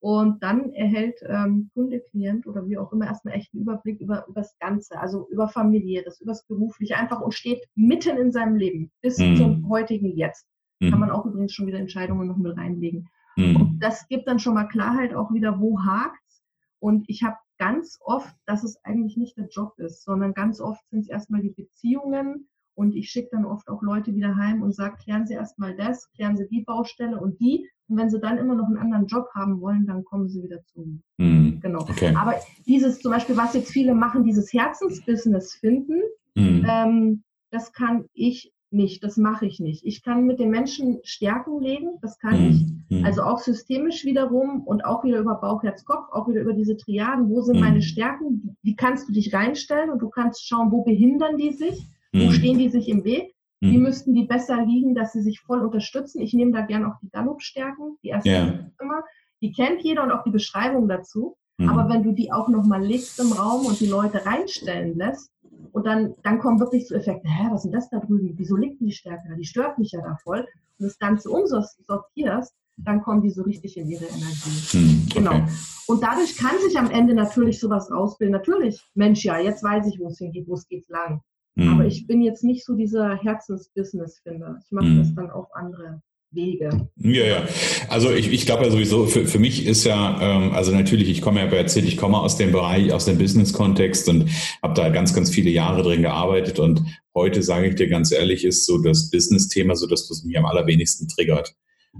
Und 0.00 0.42
dann 0.42 0.72
erhält 0.72 1.20
ähm, 1.26 1.70
Kunde, 1.74 2.00
Klient 2.00 2.46
oder 2.46 2.66
wie 2.66 2.78
auch 2.78 2.90
immer 2.90 3.06
erstmal 3.06 3.34
echt 3.34 3.52
einen 3.52 3.62
Überblick 3.62 4.00
über, 4.00 4.24
über 4.26 4.40
das 4.40 4.58
Ganze, 4.58 4.98
also 4.98 5.28
über 5.30 5.46
familiäres, 5.46 6.22
über 6.22 6.30
das 6.32 6.46
berufliche 6.46 6.96
einfach 6.96 7.20
und 7.20 7.34
steht 7.34 7.62
mitten 7.74 8.16
in 8.16 8.32
seinem 8.32 8.56
Leben 8.56 8.90
bis 9.02 9.18
mhm. 9.18 9.36
zum 9.36 9.68
heutigen 9.68 10.16
Jetzt. 10.16 10.46
Mhm. 10.80 10.90
Kann 10.90 11.00
man 11.00 11.10
auch 11.10 11.26
übrigens 11.26 11.52
schon 11.52 11.66
wieder 11.66 11.78
Entscheidungen 11.78 12.28
noch 12.28 12.38
mit 12.38 12.56
reinlegen. 12.56 13.08
Mhm. 13.36 13.56
Und 13.56 13.78
das 13.80 14.08
gibt 14.08 14.26
dann 14.26 14.38
schon 14.38 14.54
mal 14.54 14.68
Klarheit 14.68 15.14
auch 15.14 15.32
wieder, 15.34 15.60
wo 15.60 15.78
hakt's. 15.82 16.42
Und 16.78 17.04
ich 17.08 17.22
habe 17.22 17.36
ganz 17.58 17.98
oft, 18.00 18.34
dass 18.46 18.64
es 18.64 18.82
eigentlich 18.84 19.18
nicht 19.18 19.36
der 19.36 19.48
Job 19.48 19.78
ist, 19.78 20.02
sondern 20.02 20.32
ganz 20.32 20.62
oft 20.62 20.82
sind 20.88 21.00
es 21.00 21.08
erstmal 21.10 21.42
die 21.42 21.50
Beziehungen, 21.50 22.48
und 22.74 22.94
ich 22.94 23.10
schicke 23.10 23.30
dann 23.32 23.44
oft 23.44 23.68
auch 23.68 23.82
Leute 23.82 24.14
wieder 24.14 24.36
heim 24.36 24.62
und 24.62 24.74
sage, 24.74 24.96
klären 25.02 25.26
Sie 25.26 25.34
erstmal 25.34 25.76
das, 25.76 26.10
klären 26.12 26.36
Sie 26.36 26.48
die 26.48 26.62
Baustelle 26.62 27.20
und 27.20 27.40
die. 27.40 27.68
Und 27.88 27.96
wenn 27.96 28.10
Sie 28.10 28.20
dann 28.20 28.38
immer 28.38 28.54
noch 28.54 28.66
einen 28.66 28.78
anderen 28.78 29.06
Job 29.06 29.28
haben 29.34 29.60
wollen, 29.60 29.86
dann 29.86 30.04
kommen 30.04 30.28
Sie 30.28 30.42
wieder 30.42 30.62
zu 30.64 30.80
mir. 30.80 31.00
Mhm. 31.18 31.60
Genau. 31.60 31.80
Okay. 31.80 32.14
Aber 32.14 32.34
dieses 32.66 33.00
zum 33.00 33.12
Beispiel, 33.12 33.36
was 33.36 33.54
jetzt 33.54 33.70
viele 33.70 33.94
machen, 33.94 34.24
dieses 34.24 34.52
Herzensbusiness 34.52 35.54
finden, 35.54 36.00
mhm. 36.34 36.66
ähm, 36.68 37.22
das 37.50 37.72
kann 37.72 38.04
ich 38.14 38.52
nicht, 38.72 39.02
das 39.02 39.16
mache 39.16 39.46
ich 39.46 39.58
nicht. 39.58 39.84
Ich 39.84 40.02
kann 40.02 40.26
mit 40.26 40.38
den 40.38 40.50
Menschen 40.50 41.00
Stärken 41.02 41.60
legen, 41.60 41.98
das 42.02 42.18
kann 42.18 42.40
mhm. 42.40 42.50
ich. 42.50 42.98
Mhm. 42.98 43.04
Also 43.04 43.22
auch 43.22 43.38
systemisch 43.38 44.04
wiederum 44.04 44.62
und 44.62 44.84
auch 44.84 45.04
wieder 45.04 45.18
über 45.18 45.34
Bauch, 45.34 45.62
Herz, 45.62 45.84
Kopf, 45.84 46.06
auch 46.12 46.28
wieder 46.28 46.40
über 46.40 46.52
diese 46.52 46.76
Triaden. 46.76 47.28
Wo 47.28 47.42
sind 47.42 47.56
mhm. 47.56 47.62
meine 47.62 47.82
Stärken? 47.82 48.56
Wie 48.62 48.76
kannst 48.76 49.08
du 49.08 49.12
dich 49.12 49.34
reinstellen 49.34 49.90
und 49.90 50.00
du 50.00 50.08
kannst 50.08 50.46
schauen, 50.46 50.70
wo 50.70 50.82
behindern 50.82 51.36
die 51.36 51.52
sich? 51.52 51.88
Wo 52.12 52.26
mhm. 52.26 52.32
stehen 52.32 52.58
die 52.58 52.68
sich 52.68 52.88
im 52.88 53.04
Weg? 53.04 53.34
Wie 53.60 53.76
mhm. 53.76 53.84
müssten 53.84 54.14
die 54.14 54.24
besser 54.24 54.64
liegen, 54.64 54.94
dass 54.94 55.12
sie 55.12 55.22
sich 55.22 55.40
voll 55.40 55.60
unterstützen? 55.60 56.20
Ich 56.20 56.32
nehme 56.32 56.52
da 56.52 56.62
gerne 56.62 56.88
auch 56.88 56.98
die 57.02 57.10
Gallup-Stärken, 57.10 57.98
die 58.02 58.08
erste 58.08 58.30
yeah. 58.30 58.70
immer. 58.80 59.02
Die 59.42 59.52
kennt 59.52 59.82
jeder 59.82 60.02
und 60.02 60.12
auch 60.12 60.24
die 60.24 60.30
Beschreibung 60.30 60.88
dazu. 60.88 61.36
Mhm. 61.58 61.68
Aber 61.68 61.92
wenn 61.92 62.02
du 62.02 62.12
die 62.12 62.32
auch 62.32 62.48
nochmal 62.48 62.82
legst 62.82 63.20
im 63.20 63.32
Raum 63.32 63.66
und 63.66 63.78
die 63.80 63.86
Leute 63.86 64.24
reinstellen 64.24 64.96
lässt, 64.96 65.30
und 65.72 65.86
dann, 65.86 66.14
dann 66.22 66.38
kommen 66.38 66.58
wirklich 66.58 66.88
so 66.88 66.94
Effekte, 66.94 67.28
hä, 67.28 67.48
was 67.50 67.64
ist 67.64 67.70
denn 67.70 67.72
das 67.72 67.90
da 67.90 68.00
drüben? 68.00 68.34
Wieso 68.36 68.56
liegt 68.56 68.80
denn 68.80 68.88
die 68.88 68.94
Stärke 68.94 69.28
da? 69.28 69.34
Die 69.36 69.44
stört 69.44 69.78
mich 69.78 69.92
ja 69.92 70.00
da 70.00 70.16
voll. 70.22 70.40
Und 70.78 70.86
das 70.86 70.98
Ganze 70.98 71.30
umsortierst, 71.30 72.54
dann 72.78 73.02
kommen 73.02 73.22
die 73.22 73.30
so 73.30 73.42
richtig 73.42 73.76
in 73.76 73.88
ihre 73.88 74.06
Energie. 74.06 74.50
Hm, 74.70 75.06
okay. 75.06 75.18
Genau. 75.18 75.46
Und 75.86 76.02
dadurch 76.02 76.36
kann 76.36 76.58
sich 76.66 76.78
am 76.78 76.90
Ende 76.90 77.14
natürlich 77.14 77.60
sowas 77.60 77.90
rausbilden. 77.90 78.32
Natürlich, 78.32 78.82
Mensch, 78.94 79.24
ja, 79.24 79.38
jetzt 79.38 79.62
weiß 79.62 79.86
ich, 79.86 80.00
wo 80.00 80.08
es 80.08 80.18
hingeht, 80.18 80.48
wo 80.48 80.54
es 80.54 80.66
geht 80.66 80.88
lang. 80.88 81.20
Mhm. 81.54 81.68
Aber 81.68 81.86
ich 81.86 82.06
bin 82.06 82.22
jetzt 82.22 82.44
nicht 82.44 82.64
so 82.64 82.74
dieser 82.74 83.16
Herzensbusiness-Finder. 83.16 84.58
Ich 84.64 84.70
mache 84.70 84.86
mhm. 84.86 84.98
das 84.98 85.14
dann 85.14 85.30
auf 85.30 85.46
andere 85.54 86.02
Wege. 86.32 86.88
Ja, 86.96 87.24
ja. 87.24 87.48
Also 87.88 88.12
ich, 88.12 88.32
ich 88.32 88.46
glaube 88.46 88.64
ja 88.64 88.70
sowieso, 88.70 89.06
für, 89.06 89.26
für 89.26 89.38
mich 89.38 89.66
ist 89.66 89.84
ja, 89.84 90.18
ähm, 90.20 90.52
also 90.52 90.72
natürlich, 90.72 91.08
ich 91.08 91.22
komme 91.22 91.40
ja 91.40 91.46
bei 91.46 91.56
erzählt, 91.56 91.86
ich 91.86 91.96
komme 91.96 92.18
aus 92.18 92.36
dem 92.36 92.52
Bereich, 92.52 92.92
aus 92.92 93.04
dem 93.04 93.18
Business-Kontext 93.18 94.08
und 94.08 94.30
habe 94.62 94.74
da 94.74 94.88
ganz, 94.90 95.12
ganz 95.12 95.30
viele 95.30 95.50
Jahre 95.50 95.82
drin 95.82 96.02
gearbeitet 96.02 96.58
und 96.60 96.82
heute 97.14 97.42
sage 97.42 97.68
ich 97.68 97.74
dir 97.74 97.88
ganz 97.88 98.12
ehrlich, 98.12 98.44
ist 98.44 98.64
so 98.64 98.78
das 98.78 99.10
Business-Thema 99.10 99.74
so 99.74 99.86
das, 99.86 100.08
was 100.08 100.22
mich 100.22 100.38
am 100.38 100.46
allerwenigsten 100.46 101.08
triggert. 101.08 101.54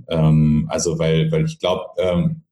Ähm, 0.09 0.67
also 0.69 0.99
weil, 0.99 1.33
weil 1.33 1.45
ich 1.45 1.59
glaube, 1.59 1.87
ähm, 1.99 2.43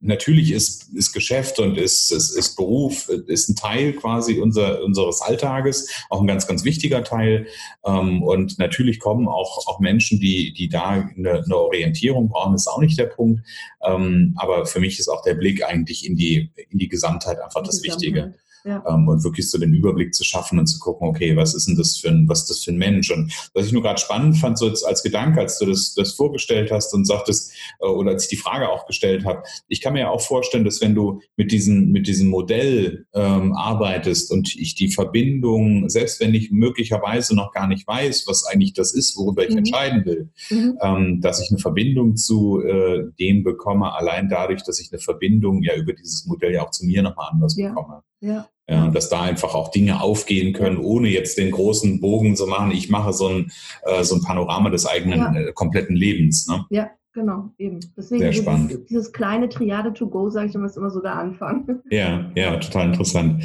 natürlich 0.00 0.52
ist, 0.52 0.88
ist 0.94 1.12
Geschäft 1.12 1.58
und 1.58 1.76
ist, 1.76 2.10
ist, 2.10 2.30
ist 2.30 2.56
Beruf, 2.56 3.08
ist 3.08 3.48
ein 3.48 3.56
Teil 3.56 3.92
quasi 3.92 4.40
unser, 4.40 4.82
unseres 4.82 5.20
Alltages, 5.20 5.90
auch 6.08 6.20
ein 6.20 6.26
ganz, 6.26 6.46
ganz 6.46 6.64
wichtiger 6.64 7.04
Teil. 7.04 7.46
Ähm, 7.84 8.22
und 8.22 8.58
natürlich 8.58 8.98
kommen 8.98 9.28
auch, 9.28 9.66
auch 9.66 9.78
Menschen, 9.78 10.18
die, 10.18 10.52
die 10.52 10.68
da 10.68 11.10
eine, 11.16 11.44
eine 11.44 11.56
Orientierung 11.56 12.28
brauchen, 12.28 12.54
ist 12.54 12.66
auch 12.66 12.80
nicht 12.80 12.98
der 12.98 13.06
Punkt. 13.06 13.46
Ähm, 13.82 14.34
aber 14.36 14.66
für 14.66 14.80
mich 14.80 14.98
ist 14.98 15.08
auch 15.08 15.22
der 15.22 15.34
Blick 15.34 15.64
eigentlich 15.64 16.06
in 16.06 16.16
die, 16.16 16.50
in 16.70 16.78
die 16.78 16.88
Gesamtheit 16.88 17.40
einfach 17.40 17.62
das 17.62 17.82
Wichtige. 17.82 18.34
Ja. 18.64 18.84
Ähm, 18.88 19.08
und 19.08 19.24
wirklich 19.24 19.50
so 19.50 19.58
den 19.58 19.72
Überblick 19.72 20.14
zu 20.14 20.24
schaffen 20.24 20.58
und 20.58 20.66
zu 20.66 20.78
gucken, 20.78 21.08
okay, 21.08 21.36
was 21.36 21.54
ist 21.54 21.68
denn 21.68 21.76
das 21.76 21.96
für 21.96 22.08
ein, 22.08 22.28
was 22.28 22.42
ist 22.42 22.50
das 22.50 22.64
für 22.64 22.72
ein 22.72 22.78
Mensch? 22.78 23.10
Und 23.10 23.32
was 23.54 23.66
ich 23.66 23.72
nur 23.72 23.82
gerade 23.82 24.00
spannend 24.00 24.36
fand, 24.36 24.58
so 24.58 24.68
als, 24.68 24.82
als 24.84 25.02
Gedanke, 25.02 25.40
als 25.40 25.58
du 25.58 25.66
das, 25.66 25.94
das 25.94 26.12
vorgestellt 26.12 26.70
hast 26.70 26.92
und 26.94 27.06
sagtest, 27.06 27.52
äh, 27.80 27.86
oder 27.86 28.12
als 28.12 28.24
ich 28.24 28.30
die 28.30 28.36
Frage 28.36 28.68
auch 28.68 28.86
gestellt 28.86 29.24
habe, 29.24 29.42
ich 29.68 29.80
kann 29.80 29.94
mir 29.94 30.00
ja 30.00 30.10
auch 30.10 30.20
vorstellen, 30.20 30.64
dass 30.64 30.80
wenn 30.80 30.94
du 30.94 31.20
mit 31.36 31.52
diesem, 31.52 31.90
mit 31.90 32.06
diesem 32.06 32.28
Modell 32.28 33.06
ähm, 33.14 33.52
arbeitest 33.54 34.30
und 34.30 34.54
ich 34.56 34.74
die 34.74 34.90
Verbindung, 34.90 35.88
selbst 35.88 36.20
wenn 36.20 36.34
ich 36.34 36.50
möglicherweise 36.50 37.34
noch 37.34 37.52
gar 37.52 37.66
nicht 37.66 37.86
weiß, 37.86 38.24
was 38.26 38.44
eigentlich 38.44 38.74
das 38.74 38.92
ist, 38.92 39.16
worüber 39.16 39.44
ich 39.44 39.50
mhm. 39.50 39.58
entscheiden 39.58 40.04
will, 40.04 40.30
mhm. 40.50 40.78
ähm, 40.82 41.20
dass 41.20 41.42
ich 41.42 41.50
eine 41.50 41.58
Verbindung 41.58 42.16
zu 42.16 42.62
äh, 42.62 43.04
dem 43.18 43.42
bekomme, 43.42 43.92
allein 43.94 44.28
dadurch, 44.28 44.62
dass 44.62 44.80
ich 44.80 44.92
eine 44.92 45.00
Verbindung 45.00 45.62
ja 45.62 45.74
über 45.74 45.92
dieses 45.92 46.26
Modell 46.26 46.54
ja 46.54 46.66
auch 46.66 46.70
zu 46.70 46.84
mir 46.86 47.02
nochmal 47.02 47.30
anders 47.32 47.56
ja. 47.56 47.68
bekomme. 47.68 48.02
Ja. 48.20 48.48
Ja, 48.68 48.88
dass 48.88 49.08
da 49.08 49.22
einfach 49.22 49.56
auch 49.56 49.72
Dinge 49.72 50.00
aufgehen 50.00 50.52
können, 50.52 50.78
ohne 50.78 51.08
jetzt 51.08 51.36
den 51.36 51.50
großen 51.50 52.00
Bogen 52.00 52.36
zu 52.36 52.46
machen. 52.46 52.70
Ich 52.70 52.88
mache 52.88 53.12
so 53.12 53.26
ein, 53.26 53.50
äh, 53.82 54.04
so 54.04 54.14
ein 54.14 54.22
Panorama 54.22 54.70
des 54.70 54.86
eigenen 54.86 55.18
ja. 55.18 55.34
äh, 55.34 55.52
kompletten 55.52 55.96
Lebens. 55.96 56.46
Ne? 56.46 56.64
Ja, 56.70 56.88
genau, 57.12 57.50
eben. 57.58 57.80
Deswegen 57.96 58.20
Sehr 58.20 58.32
spannend. 58.32 58.70
Dieses, 58.70 58.86
dieses 58.86 59.12
kleine 59.12 59.48
Triade 59.48 59.92
to 59.92 60.06
go, 60.06 60.30
sage 60.30 60.50
ich 60.50 60.54
immer, 60.54 60.66
ist 60.66 60.76
immer 60.76 60.90
so 60.90 61.00
der 61.02 61.16
Anfang. 61.16 61.82
Ja, 61.90 62.30
ja, 62.36 62.56
total 62.58 62.90
interessant. 62.90 63.42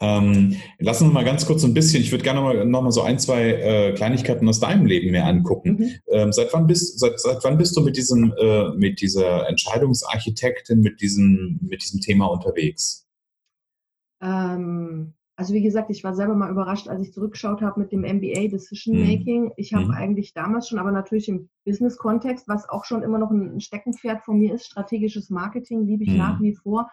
Ähm, 0.00 0.54
lassen 0.78 1.08
wir 1.08 1.12
mal 1.12 1.24
ganz 1.24 1.44
kurz 1.44 1.64
ein 1.64 1.74
bisschen, 1.74 2.00
ich 2.00 2.12
würde 2.12 2.22
gerne 2.22 2.40
mal, 2.40 2.64
noch 2.64 2.82
mal 2.82 2.92
so 2.92 3.02
ein, 3.02 3.18
zwei 3.18 3.50
äh, 3.50 3.92
Kleinigkeiten 3.94 4.48
aus 4.48 4.60
deinem 4.60 4.86
Leben 4.86 5.10
mehr 5.10 5.26
angucken. 5.26 5.70
Mhm. 5.70 5.90
Ähm, 6.12 6.32
seit, 6.32 6.52
wann 6.52 6.68
bist, 6.68 7.00
seit, 7.00 7.18
seit 7.18 7.42
wann 7.42 7.58
bist 7.58 7.76
du 7.76 7.80
mit, 7.80 7.96
diesem, 7.96 8.32
äh, 8.40 8.68
mit 8.76 9.00
dieser 9.00 9.48
Entscheidungsarchitektin, 9.48 10.82
mit 10.82 11.00
diesem, 11.00 11.58
mit 11.68 11.82
diesem 11.82 12.00
Thema 12.00 12.26
unterwegs? 12.26 13.07
Ähm, 14.20 15.14
also 15.38 15.54
wie 15.54 15.62
gesagt, 15.62 15.88
ich 15.90 16.02
war 16.02 16.16
selber 16.16 16.34
mal 16.34 16.50
überrascht, 16.50 16.88
als 16.88 17.00
ich 17.00 17.12
zurückgeschaut 17.12 17.62
habe 17.62 17.78
mit 17.78 17.92
dem 17.92 18.00
MBA 18.00 18.48
Decision 18.48 18.96
mhm. 18.96 19.06
Making. 19.06 19.44
Mhm. 19.44 19.52
Ich 19.56 19.72
habe 19.72 19.84
mhm. 19.84 19.92
eigentlich 19.92 20.34
damals 20.34 20.68
schon, 20.68 20.80
aber 20.80 20.90
natürlich 20.90 21.28
im 21.28 21.48
Business-Kontext, 21.64 22.48
was 22.48 22.68
auch 22.68 22.84
schon 22.84 23.04
immer 23.04 23.18
noch 23.18 23.30
ein 23.30 23.60
Steckenpferd 23.60 24.24
von 24.24 24.40
mir 24.40 24.52
ist, 24.52 24.66
strategisches 24.66 25.30
Marketing 25.30 25.86
liebe 25.86 26.02
ich 26.02 26.10
mhm. 26.10 26.16
nach 26.16 26.40
wie 26.40 26.56
vor. 26.56 26.90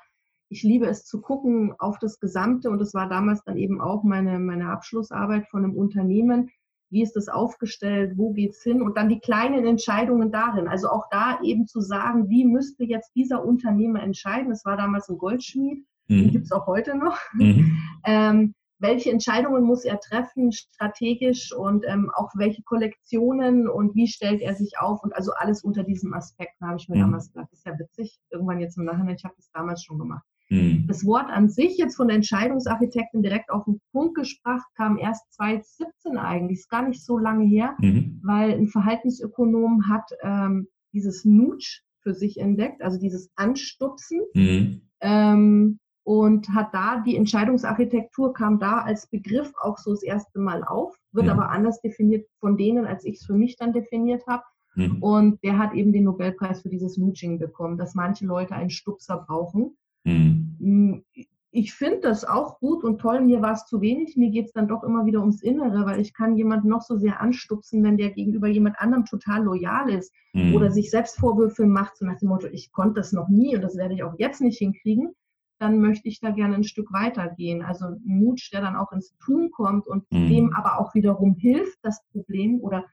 Ich 0.49 0.61
liebe 0.61 0.85
es 0.85 1.05
zu 1.05 1.21
gucken 1.21 1.73
auf 1.79 1.97
das 1.97 2.19
Gesamte 2.19 2.69
und 2.69 2.77
das 2.77 2.93
war 2.93 3.09
damals 3.09 3.43
dann 3.43 3.57
eben 3.57 3.81
auch 3.81 4.03
meine, 4.03 4.37
meine 4.37 4.69
Abschlussarbeit 4.69 5.47
von 5.47 5.63
einem 5.63 5.75
Unternehmen. 5.75 6.51
Wie 6.91 7.01
ist 7.01 7.15
das 7.15 7.29
aufgestellt? 7.29 8.13
Wo 8.15 8.31
geht's 8.31 8.61
hin? 8.61 8.83
Und 8.83 8.95
dann 8.95 9.09
die 9.09 9.19
kleinen 9.19 9.65
Entscheidungen 9.65 10.31
darin. 10.31 10.67
Also 10.67 10.89
auch 10.89 11.05
da 11.09 11.39
eben 11.41 11.65
zu 11.65 11.81
sagen, 11.81 12.29
wie 12.29 12.45
müsste 12.45 12.83
jetzt 12.83 13.15
dieser 13.15 13.43
Unternehmer 13.43 14.03
entscheiden? 14.03 14.51
Es 14.51 14.65
war 14.65 14.77
damals 14.77 15.09
ein 15.09 15.17
Goldschmied 15.17 15.83
Mhm. 16.07 16.31
Gibt 16.31 16.45
es 16.45 16.51
auch 16.51 16.67
heute 16.67 16.97
noch. 16.97 17.17
Mhm. 17.33 17.77
Ähm, 18.07 18.53
welche 18.77 19.09
Entscheidungen 19.09 19.63
muss 19.63 19.83
er 19.83 19.99
treffen, 19.99 20.51
strategisch 20.51 21.51
und 21.51 21.85
ähm, 21.87 22.11
auch 22.13 22.29
welche 22.35 22.61
Kollektionen 22.61 23.67
und 23.67 23.95
wie 23.95 24.07
stellt 24.07 24.41
er 24.41 24.53
sich 24.53 24.77
auf 24.77 25.01
und 25.03 25.15
also 25.15 25.31
alles 25.35 25.63
unter 25.63 25.83
diesem 25.83 26.13
Aspekt, 26.13 26.59
habe 26.61 26.77
ich 26.77 26.87
mir 26.87 26.97
mhm. 26.97 27.01
damals 27.01 27.31
gedacht, 27.31 27.47
das 27.51 27.59
ist 27.59 27.65
ja 27.65 27.79
witzig, 27.79 28.19
irgendwann 28.29 28.59
jetzt 28.59 28.77
im 28.77 28.85
Nachhinein, 28.85 29.15
ich 29.15 29.23
habe 29.23 29.33
das 29.37 29.49
damals 29.51 29.83
schon 29.83 29.97
gemacht. 29.97 30.23
Mhm. 30.49 30.85
Das 30.87 31.05
Wort 31.05 31.29
an 31.29 31.49
sich 31.49 31.77
jetzt 31.77 31.95
von 31.95 32.07
der 32.07 32.17
Entscheidungsarchitektin 32.17 33.23
direkt 33.23 33.49
auf 33.49 33.65
den 33.65 33.81
Punkt 33.91 34.15
gesprochen 34.15 34.65
kam 34.75 34.97
erst 34.97 35.33
2017 35.33 36.17
eigentlich, 36.17 36.59
ist 36.59 36.69
gar 36.69 36.87
nicht 36.87 37.03
so 37.03 37.17
lange 37.17 37.45
her, 37.45 37.75
mhm. 37.79 38.19
weil 38.23 38.51
ein 38.51 38.67
Verhaltensökonom 38.67 39.87
hat 39.89 40.11
ähm, 40.21 40.67
dieses 40.93 41.25
Nudge 41.25 41.81
für 42.01 42.13
sich 42.13 42.39
entdeckt, 42.39 42.83
also 42.83 42.99
dieses 42.99 43.31
Anstupsen. 43.35 44.21
Mhm. 44.33 44.81
Ähm, 45.01 45.79
und 46.05 46.49
hat 46.53 46.71
da 46.71 46.99
die 46.99 47.17
Entscheidungsarchitektur 47.17 48.31
kam 48.31 48.59
da 48.59 48.81
als 48.81 49.07
Begriff 49.07 49.51
auch 49.59 49.79
so 49.79 49.89
das 49.89 50.03
erste 50.03 50.39
Mal 50.39 50.63
auf, 50.63 50.95
wird 51.11 51.25
mhm. 51.25 51.31
aber 51.31 51.49
anders 51.49 51.81
definiert 51.81 52.27
von 52.39 52.57
denen, 52.57 52.85
als 52.85 53.05
ich 53.05 53.15
es 53.15 53.25
für 53.25 53.33
mich 53.33 53.57
dann 53.57 53.73
definiert 53.73 54.21
habe. 54.27 54.43
Mhm. 54.75 55.01
Und 55.01 55.43
der 55.43 55.57
hat 55.57 55.73
eben 55.73 55.91
den 55.91 56.03
Nobelpreis 56.03 56.61
für 56.61 56.69
dieses 56.69 56.97
Nudging 56.97 57.39
bekommen, 57.39 57.79
dass 57.79 57.95
manche 57.95 58.23
Leute 58.27 58.53
einen 58.53 58.69
Stupser 58.69 59.25
brauchen. 59.27 59.77
Mhm. 60.03 60.55
Hm, 60.59 61.03
ich 61.49 61.73
finde 61.73 62.01
das 62.01 62.23
auch 62.23 62.59
gut 62.59 62.83
und 62.83 62.99
toll. 62.99 63.21
Mir 63.21 63.41
war 63.41 63.53
es 63.53 63.65
zu 63.65 63.81
wenig. 63.81 64.15
Mir 64.15 64.29
geht 64.29 64.45
es 64.45 64.53
dann 64.53 64.67
doch 64.67 64.83
immer 64.83 65.07
wieder 65.07 65.21
ums 65.21 65.41
Innere, 65.41 65.87
weil 65.87 65.99
ich 65.99 66.13
kann 66.13 66.35
jemanden 66.35 66.67
noch 66.67 66.83
so 66.83 66.97
sehr 66.97 67.19
anstupsen, 67.19 67.83
wenn 67.83 67.97
der 67.97 68.11
gegenüber 68.11 68.47
jemand 68.47 68.77
anderem 68.77 69.05
total 69.05 69.43
loyal 69.43 69.89
ist 69.89 70.13
mhm. 70.33 70.53
oder 70.53 70.69
sich 70.69 70.91
selbst 70.91 71.17
Vorwürfe 71.17 71.65
macht, 71.65 71.97
so 71.97 72.05
nach 72.05 72.19
dem 72.19 72.29
Motto, 72.29 72.45
ich 72.45 72.71
konnte 72.71 72.99
das 72.99 73.11
noch 73.11 73.27
nie 73.27 73.55
und 73.55 73.63
das 73.63 73.75
werde 73.75 73.95
ich 73.95 74.03
auch 74.03 74.13
jetzt 74.19 74.41
nicht 74.41 74.59
hinkriegen 74.59 75.15
dann 75.59 75.79
möchte 75.79 76.07
ich 76.07 76.19
da 76.19 76.31
gerne 76.31 76.55
ein 76.55 76.63
Stück 76.63 76.91
weitergehen. 76.91 77.61
Also 77.61 77.85
ein 77.85 78.01
Mut, 78.03 78.41
der 78.51 78.61
dann 78.61 78.75
auch 78.75 78.91
ins 78.91 79.15
Tun 79.23 79.51
kommt 79.51 79.87
und 79.87 80.03
mhm. 80.11 80.29
dem 80.29 80.53
aber 80.53 80.79
auch 80.79 80.93
wiederum 80.93 81.35
hilft, 81.35 81.77
das 81.81 82.01
Problem 82.11 82.59
oder 82.61 82.85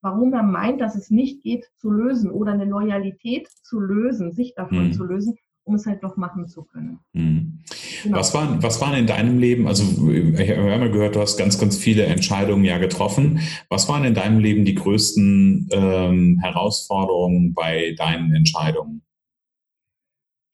warum 0.00 0.32
er 0.32 0.42
meint, 0.42 0.80
dass 0.80 0.94
es 0.94 1.10
nicht 1.10 1.42
geht, 1.42 1.66
zu 1.76 1.90
lösen 1.90 2.30
oder 2.30 2.52
eine 2.52 2.64
Loyalität 2.64 3.48
zu 3.48 3.80
lösen, 3.80 4.32
sich 4.32 4.54
davon 4.54 4.88
mhm. 4.88 4.92
zu 4.92 5.04
lösen, 5.04 5.36
um 5.64 5.74
es 5.74 5.86
halt 5.86 6.02
doch 6.02 6.16
machen 6.16 6.46
zu 6.48 6.64
können. 6.64 7.00
Mhm. 7.12 7.60
Genau. 8.04 8.18
Was, 8.18 8.32
waren, 8.32 8.62
was 8.62 8.80
waren 8.80 8.94
in 8.94 9.06
deinem 9.06 9.38
Leben, 9.38 9.66
also 9.66 10.10
ich 10.10 10.50
habe 10.50 10.72
immer 10.72 10.88
gehört, 10.88 11.16
du 11.16 11.20
hast 11.20 11.36
ganz, 11.36 11.58
ganz 11.58 11.76
viele 11.76 12.04
Entscheidungen 12.04 12.64
ja 12.64 12.78
getroffen. 12.78 13.40
Was 13.68 13.88
waren 13.88 14.04
in 14.04 14.14
deinem 14.14 14.38
Leben 14.38 14.64
die 14.64 14.74
größten 14.74 15.68
ähm, 15.72 16.38
Herausforderungen 16.40 17.54
bei 17.54 17.94
deinen 17.98 18.34
Entscheidungen? 18.34 19.02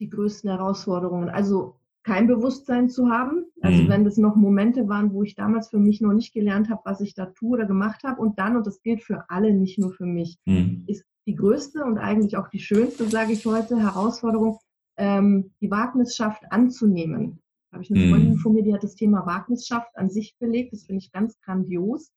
Die 0.00 0.08
größten 0.08 0.50
Herausforderungen. 0.50 1.28
Also 1.28 1.76
kein 2.04 2.26
Bewusstsein 2.26 2.88
zu 2.90 3.08
haben. 3.08 3.46
Also 3.62 3.82
mhm. 3.82 3.88
wenn 3.88 4.04
das 4.04 4.18
noch 4.18 4.36
Momente 4.36 4.88
waren, 4.88 5.12
wo 5.12 5.22
ich 5.22 5.34
damals 5.34 5.70
für 5.70 5.78
mich 5.78 6.00
noch 6.00 6.12
nicht 6.12 6.34
gelernt 6.34 6.68
habe, 6.68 6.82
was 6.84 7.00
ich 7.00 7.14
da 7.14 7.26
tue 7.26 7.56
oder 7.56 7.66
gemacht 7.66 8.04
habe. 8.04 8.20
Und 8.20 8.38
dann, 8.38 8.56
und 8.56 8.66
das 8.66 8.82
gilt 8.82 9.02
für 9.02 9.24
alle, 9.28 9.52
nicht 9.54 9.78
nur 9.78 9.92
für 9.92 10.06
mich, 10.06 10.38
mhm. 10.44 10.84
ist 10.86 11.04
die 11.26 11.34
größte 11.34 11.82
und 11.82 11.98
eigentlich 11.98 12.36
auch 12.36 12.48
die 12.48 12.60
schönste, 12.60 13.08
sage 13.08 13.32
ich 13.32 13.46
heute, 13.46 13.80
Herausforderung, 13.80 14.58
ähm, 14.98 15.52
die 15.62 15.70
Wagnisschaft 15.70 16.44
anzunehmen. 16.50 17.40
Da 17.70 17.76
habe 17.76 17.84
ich 17.84 17.90
eine 17.90 18.00
mhm. 18.00 18.10
Freundin 18.10 18.36
von 18.36 18.52
mir, 18.52 18.62
die 18.62 18.74
hat 18.74 18.84
das 18.84 18.94
Thema 18.94 19.24
Wagnisschaft 19.24 19.96
an 19.96 20.10
sich 20.10 20.36
belegt. 20.38 20.74
Das 20.74 20.84
finde 20.84 21.02
ich 21.02 21.10
ganz 21.10 21.40
grandios. 21.40 22.12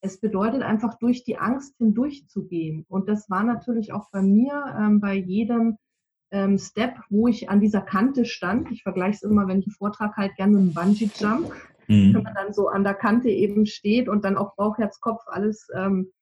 Es 0.00 0.18
bedeutet 0.18 0.62
einfach, 0.62 0.98
durch 0.98 1.22
die 1.22 1.38
Angst 1.38 1.76
hindurchzugehen. 1.78 2.84
Und 2.88 3.08
das 3.08 3.30
war 3.30 3.44
natürlich 3.44 3.92
auch 3.92 4.10
bei 4.10 4.22
mir, 4.22 4.64
ähm, 4.76 5.00
bei 5.00 5.14
jedem 5.14 5.76
ähm, 6.30 6.58
Step, 6.58 6.94
wo 7.08 7.28
ich 7.28 7.50
an 7.50 7.60
dieser 7.60 7.80
Kante 7.80 8.24
stand. 8.24 8.70
Ich 8.70 8.82
vergleiche 8.82 9.16
es 9.16 9.22
immer, 9.22 9.48
wenn 9.48 9.60
ich 9.60 9.66
einen 9.66 9.74
Vortrag 9.74 10.16
halt 10.16 10.36
gerne 10.36 10.58
mit 10.58 10.76
einem 10.76 10.94
Bungee-Jump, 10.94 11.52
mhm. 11.88 12.14
wenn 12.14 12.22
man 12.22 12.34
dann 12.34 12.52
so 12.52 12.68
an 12.68 12.84
der 12.84 12.94
Kante 12.94 13.28
eben 13.28 13.66
steht 13.66 14.08
und 14.08 14.24
dann 14.24 14.36
auch 14.36 14.54
Bauch, 14.56 14.78
Herz, 14.78 15.00
Kopf 15.00 15.22
alles 15.26 15.68
ähm, 15.74 16.12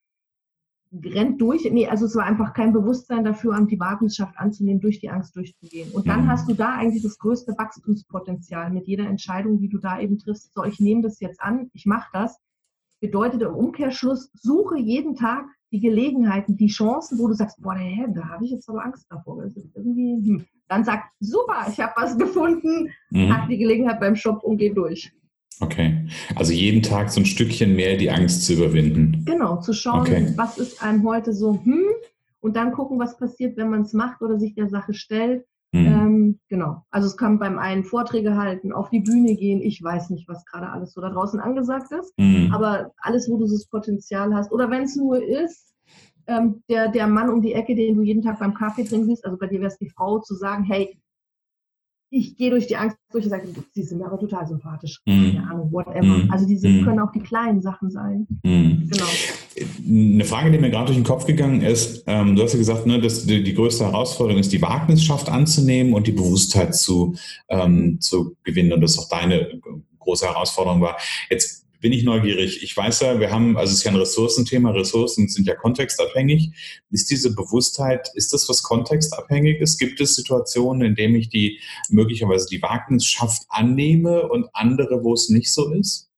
rennt 0.92 1.40
durch. 1.40 1.70
Nee, 1.70 1.86
also 1.86 2.06
es 2.06 2.16
war 2.16 2.24
einfach 2.24 2.54
kein 2.54 2.72
Bewusstsein 2.72 3.24
dafür, 3.24 3.58
die 3.66 3.78
Wagenschaft 3.78 4.38
anzunehmen, 4.38 4.80
durch 4.80 5.00
die 5.00 5.10
Angst 5.10 5.36
durchzugehen. 5.36 5.90
Und 5.92 6.08
dann 6.08 6.24
mhm. 6.24 6.28
hast 6.28 6.48
du 6.48 6.54
da 6.54 6.74
eigentlich 6.74 7.02
das 7.02 7.18
größte 7.18 7.54
Wachstumspotenzial 7.58 8.70
mit 8.70 8.86
jeder 8.86 9.06
Entscheidung, 9.06 9.58
die 9.58 9.68
du 9.68 9.78
da 9.78 10.00
eben 10.00 10.18
triffst. 10.18 10.54
So, 10.54 10.64
ich 10.64 10.80
nehme 10.80 11.02
das 11.02 11.20
jetzt 11.20 11.40
an, 11.42 11.70
ich 11.74 11.86
mache 11.86 12.08
das. 12.12 12.38
Bedeutet 13.00 13.42
im 13.42 13.54
Umkehrschluss, 13.54 14.30
suche 14.34 14.78
jeden 14.78 15.14
Tag 15.14 15.44
die 15.70 15.80
Gelegenheiten, 15.80 16.56
die 16.56 16.68
Chancen, 16.68 17.18
wo 17.18 17.28
du 17.28 17.34
sagst, 17.34 17.60
boah, 17.62 17.74
da 17.74 18.28
habe 18.28 18.44
ich 18.44 18.50
jetzt 18.50 18.68
aber 18.68 18.84
Angst 18.84 19.06
davor. 19.10 19.42
Das 19.42 19.56
ist 19.56 19.68
irgendwie, 19.74 20.28
hm. 20.28 20.44
Dann 20.68 20.84
sag, 20.84 21.04
super, 21.18 21.66
ich 21.70 21.80
habe 21.80 21.92
was 21.96 22.18
gefunden, 22.18 22.90
mhm. 23.10 23.34
hab 23.34 23.48
die 23.48 23.56
Gelegenheit 23.56 24.00
beim 24.00 24.16
Shop 24.16 24.42
und 24.44 24.58
geh 24.58 24.70
durch. 24.70 25.10
Okay, 25.60 26.06
also 26.36 26.52
jeden 26.52 26.82
Tag 26.82 27.10
so 27.10 27.20
ein 27.20 27.26
Stückchen 27.26 27.74
mehr 27.74 27.96
die 27.96 28.10
Angst 28.10 28.44
zu 28.44 28.52
überwinden. 28.52 29.24
Genau, 29.24 29.60
zu 29.60 29.72
schauen, 29.72 30.00
okay. 30.00 30.32
was 30.36 30.58
ist 30.58 30.82
einem 30.82 31.02
heute 31.04 31.32
so, 31.32 31.58
hm, 31.64 31.84
und 32.40 32.54
dann 32.54 32.72
gucken, 32.72 32.98
was 32.98 33.18
passiert, 33.18 33.56
wenn 33.56 33.70
man 33.70 33.82
es 33.82 33.92
macht 33.92 34.22
oder 34.22 34.38
sich 34.38 34.54
der 34.54 34.68
Sache 34.68 34.94
stellt. 34.94 35.44
Mhm. 35.72 35.86
Ähm, 35.86 36.40
genau. 36.48 36.82
Also 36.90 37.08
es 37.08 37.16
kann 37.16 37.38
beim 37.38 37.58
einen 37.58 37.84
Vorträge 37.84 38.36
halten, 38.36 38.72
auf 38.72 38.88
die 38.90 39.00
Bühne 39.00 39.34
gehen. 39.34 39.60
Ich 39.60 39.82
weiß 39.82 40.10
nicht, 40.10 40.28
was 40.28 40.44
gerade 40.46 40.70
alles 40.70 40.92
so 40.92 41.00
da 41.00 41.10
draußen 41.10 41.40
angesagt 41.40 41.92
ist. 41.92 42.12
Mhm. 42.18 42.52
Aber 42.52 42.92
alles, 42.98 43.28
wo 43.28 43.36
du 43.36 43.44
das 43.44 43.66
Potenzial 43.66 44.34
hast. 44.34 44.50
Oder 44.50 44.70
wenn 44.70 44.84
es 44.84 44.96
nur 44.96 45.22
ist, 45.22 45.74
ähm, 46.26 46.62
der, 46.68 46.88
der 46.88 47.06
Mann 47.06 47.30
um 47.30 47.42
die 47.42 47.52
Ecke, 47.52 47.74
den 47.74 47.96
du 47.96 48.02
jeden 48.02 48.22
Tag 48.22 48.38
beim 48.38 48.54
Kaffee 48.54 48.84
trinken 48.84 49.06
siehst, 49.06 49.24
also 49.24 49.38
bei 49.38 49.46
dir 49.46 49.60
wäre 49.60 49.68
es 49.68 49.78
die 49.78 49.90
Frau, 49.90 50.20
zu 50.20 50.34
sagen, 50.34 50.64
hey, 50.64 50.98
ich 52.10 52.36
gehe 52.36 52.50
durch 52.50 52.66
die 52.66 52.76
Angst 52.76 52.96
durch 53.12 53.24
und 53.24 53.30
sage, 53.30 53.48
sie 53.72 53.82
sind 53.82 53.98
mir 53.98 54.06
aber 54.06 54.18
total 54.18 54.46
sympathisch. 54.46 55.00
Mm. 55.04 55.32
Keine 55.32 55.50
Ahnung, 55.50 55.72
whatever. 55.72 56.04
Mm. 56.04 56.30
Also 56.30 56.46
diese 56.46 56.68
mm. 56.68 56.84
können 56.84 57.00
auch 57.00 57.12
die 57.12 57.20
kleinen 57.20 57.60
Sachen 57.60 57.90
sein. 57.90 58.26
Mm. 58.42 58.88
Genau. 58.88 59.04
Eine 59.86 60.24
Frage, 60.24 60.50
die 60.50 60.58
mir 60.58 60.70
gerade 60.70 60.86
durch 60.86 60.98
den 60.98 61.04
Kopf 61.04 61.26
gegangen 61.26 61.60
ist, 61.60 62.04
ähm, 62.06 62.36
du 62.36 62.42
hast 62.42 62.52
ja 62.52 62.58
gesagt, 62.58 62.86
ne, 62.86 63.00
dass 63.00 63.26
die, 63.26 63.42
die, 63.42 63.54
größte 63.54 63.84
Herausforderung 63.84 64.40
ist, 64.40 64.52
die 64.52 64.62
Wagnisschaft 64.62 65.28
anzunehmen 65.28 65.92
und 65.92 66.06
die 66.06 66.12
Bewusstheit 66.12 66.74
zu, 66.74 67.14
ähm, 67.48 68.00
zu 68.00 68.36
gewinnen. 68.42 68.72
Und 68.72 68.80
das 68.80 68.98
auch 68.98 69.08
deine 69.08 69.60
große 69.98 70.26
Herausforderung 70.26 70.80
war. 70.80 70.96
Jetzt 71.28 71.67
bin 71.80 71.92
ich 71.92 72.04
neugierig. 72.04 72.62
Ich 72.62 72.76
weiß 72.76 73.00
ja, 73.00 73.20
wir 73.20 73.30
haben, 73.30 73.56
also 73.56 73.72
es 73.72 73.78
ist 73.78 73.84
ja 73.84 73.92
ein 73.92 73.96
Ressourcenthema, 73.96 74.70
Ressourcen 74.70 75.28
sind 75.28 75.46
ja 75.46 75.54
kontextabhängig. 75.54 76.52
Ist 76.90 77.10
diese 77.10 77.34
Bewusstheit, 77.34 78.08
ist 78.14 78.32
das 78.32 78.48
was 78.48 78.62
kontextabhängig 78.62 79.60
ist? 79.60 79.78
Gibt 79.78 80.00
es 80.00 80.16
Situationen, 80.16 80.82
in 80.82 80.94
denen 80.94 81.14
ich 81.14 81.28
die 81.28 81.60
möglicherweise 81.88 82.46
die 82.48 82.62
Wagnisschaft 82.62 83.42
annehme 83.48 84.28
und 84.28 84.48
andere, 84.52 85.04
wo 85.04 85.14
es 85.14 85.28
nicht 85.28 85.52
so 85.52 85.72
ist? 85.72 86.08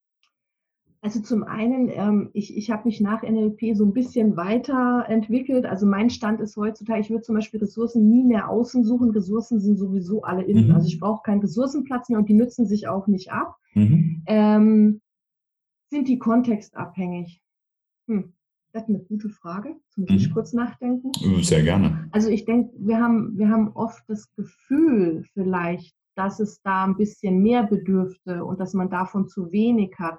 Also 1.02 1.20
zum 1.20 1.44
einen, 1.44 1.88
ähm, 1.88 2.28
ich, 2.34 2.54
ich 2.54 2.70
habe 2.70 2.84
mich 2.84 3.00
nach 3.00 3.22
NLP 3.22 3.74
so 3.74 3.86
ein 3.86 3.94
bisschen 3.94 4.36
weiterentwickelt. 4.36 5.64
Also 5.64 5.86
mein 5.86 6.10
Stand 6.10 6.40
ist 6.40 6.58
heutzutage, 6.58 7.00
ich 7.00 7.08
würde 7.08 7.22
zum 7.22 7.36
Beispiel 7.36 7.60
Ressourcen 7.60 8.10
nie 8.10 8.22
mehr 8.22 8.50
außen 8.50 8.84
suchen. 8.84 9.10
Ressourcen 9.10 9.60
sind 9.60 9.78
sowieso 9.78 10.22
alle 10.22 10.42
innen. 10.42 10.68
Mhm. 10.68 10.74
Also 10.74 10.88
ich 10.88 11.00
brauche 11.00 11.22
keinen 11.22 11.40
Ressourcenplatz 11.40 12.10
mehr 12.10 12.18
und 12.18 12.28
die 12.28 12.34
nützen 12.34 12.66
sich 12.66 12.86
auch 12.86 13.06
nicht 13.06 13.32
ab. 13.32 13.56
Mhm. 13.72 14.22
Ähm, 14.26 15.00
sind 15.90 16.08
die 16.08 16.18
kontextabhängig? 16.18 17.42
Hm, 18.06 18.32
das 18.72 18.84
ist 18.84 18.88
eine 18.88 19.00
gute 19.00 19.28
Frage. 19.28 19.70
Jetzt 19.70 19.98
muss 19.98 20.10
ich 20.10 20.28
mhm. 20.28 20.34
kurz 20.34 20.52
nachdenken. 20.52 21.12
Sehr 21.42 21.62
gerne. 21.62 22.08
Also 22.12 22.30
ich 22.30 22.44
denke, 22.44 22.72
wir 22.78 23.00
haben, 23.00 23.36
wir 23.36 23.48
haben 23.48 23.72
oft 23.74 24.02
das 24.08 24.32
Gefühl 24.34 25.24
vielleicht, 25.34 25.94
dass 26.14 26.40
es 26.40 26.62
da 26.62 26.84
ein 26.84 26.96
bisschen 26.96 27.42
mehr 27.42 27.64
bedürfte 27.64 28.44
und 28.44 28.60
dass 28.60 28.74
man 28.74 28.90
davon 28.90 29.28
zu 29.28 29.52
wenig 29.52 29.94
hat. 29.98 30.18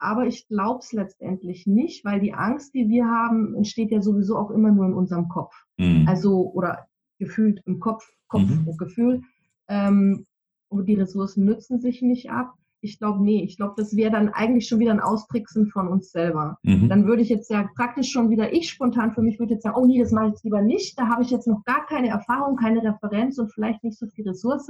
Aber 0.00 0.26
ich 0.26 0.46
glaube 0.48 0.78
es 0.80 0.92
letztendlich 0.92 1.66
nicht, 1.66 2.04
weil 2.04 2.20
die 2.20 2.34
Angst, 2.34 2.74
die 2.74 2.88
wir 2.88 3.06
haben, 3.06 3.54
entsteht 3.56 3.90
ja 3.90 4.00
sowieso 4.00 4.36
auch 4.36 4.50
immer 4.50 4.70
nur 4.70 4.86
in 4.86 4.94
unserem 4.94 5.28
Kopf. 5.28 5.54
Mhm. 5.76 6.06
Also, 6.08 6.50
oder 6.52 6.86
gefühlt 7.18 7.62
im 7.66 7.80
Kopf, 7.80 8.08
Kopf 8.28 8.48
mhm. 8.48 8.68
und 8.68 8.78
Gefühl. 8.78 9.22
Ähm, 9.68 10.24
und 10.68 10.86
die 10.86 10.94
Ressourcen 10.94 11.44
nützen 11.44 11.80
sich 11.80 12.02
nicht 12.02 12.30
ab 12.30 12.57
ich 12.80 12.98
glaube, 12.98 13.22
nee, 13.24 13.42
ich 13.42 13.56
glaube, 13.56 13.74
das 13.76 13.96
wäre 13.96 14.10
dann 14.10 14.28
eigentlich 14.28 14.68
schon 14.68 14.78
wieder 14.78 14.92
ein 14.92 15.00
Austricksen 15.00 15.68
von 15.68 15.88
uns 15.88 16.10
selber. 16.10 16.58
Mhm. 16.62 16.88
Dann 16.88 17.06
würde 17.06 17.22
ich 17.22 17.28
jetzt 17.28 17.50
ja 17.50 17.68
praktisch 17.74 18.10
schon 18.10 18.30
wieder, 18.30 18.52
ich 18.52 18.70
spontan 18.70 19.12
für 19.12 19.22
mich 19.22 19.38
würde 19.38 19.54
jetzt 19.54 19.64
sagen, 19.64 19.76
oh 19.78 19.86
nee, 19.86 20.00
das 20.00 20.12
mache 20.12 20.26
ich 20.26 20.32
jetzt 20.32 20.44
lieber 20.44 20.62
nicht, 20.62 20.98
da 20.98 21.08
habe 21.08 21.22
ich 21.22 21.30
jetzt 21.30 21.48
noch 21.48 21.64
gar 21.64 21.86
keine 21.86 22.08
Erfahrung, 22.08 22.56
keine 22.56 22.82
Referenz 22.82 23.38
und 23.38 23.52
vielleicht 23.52 23.82
nicht 23.82 23.98
so 23.98 24.06
viel 24.06 24.28
Ressource. 24.28 24.68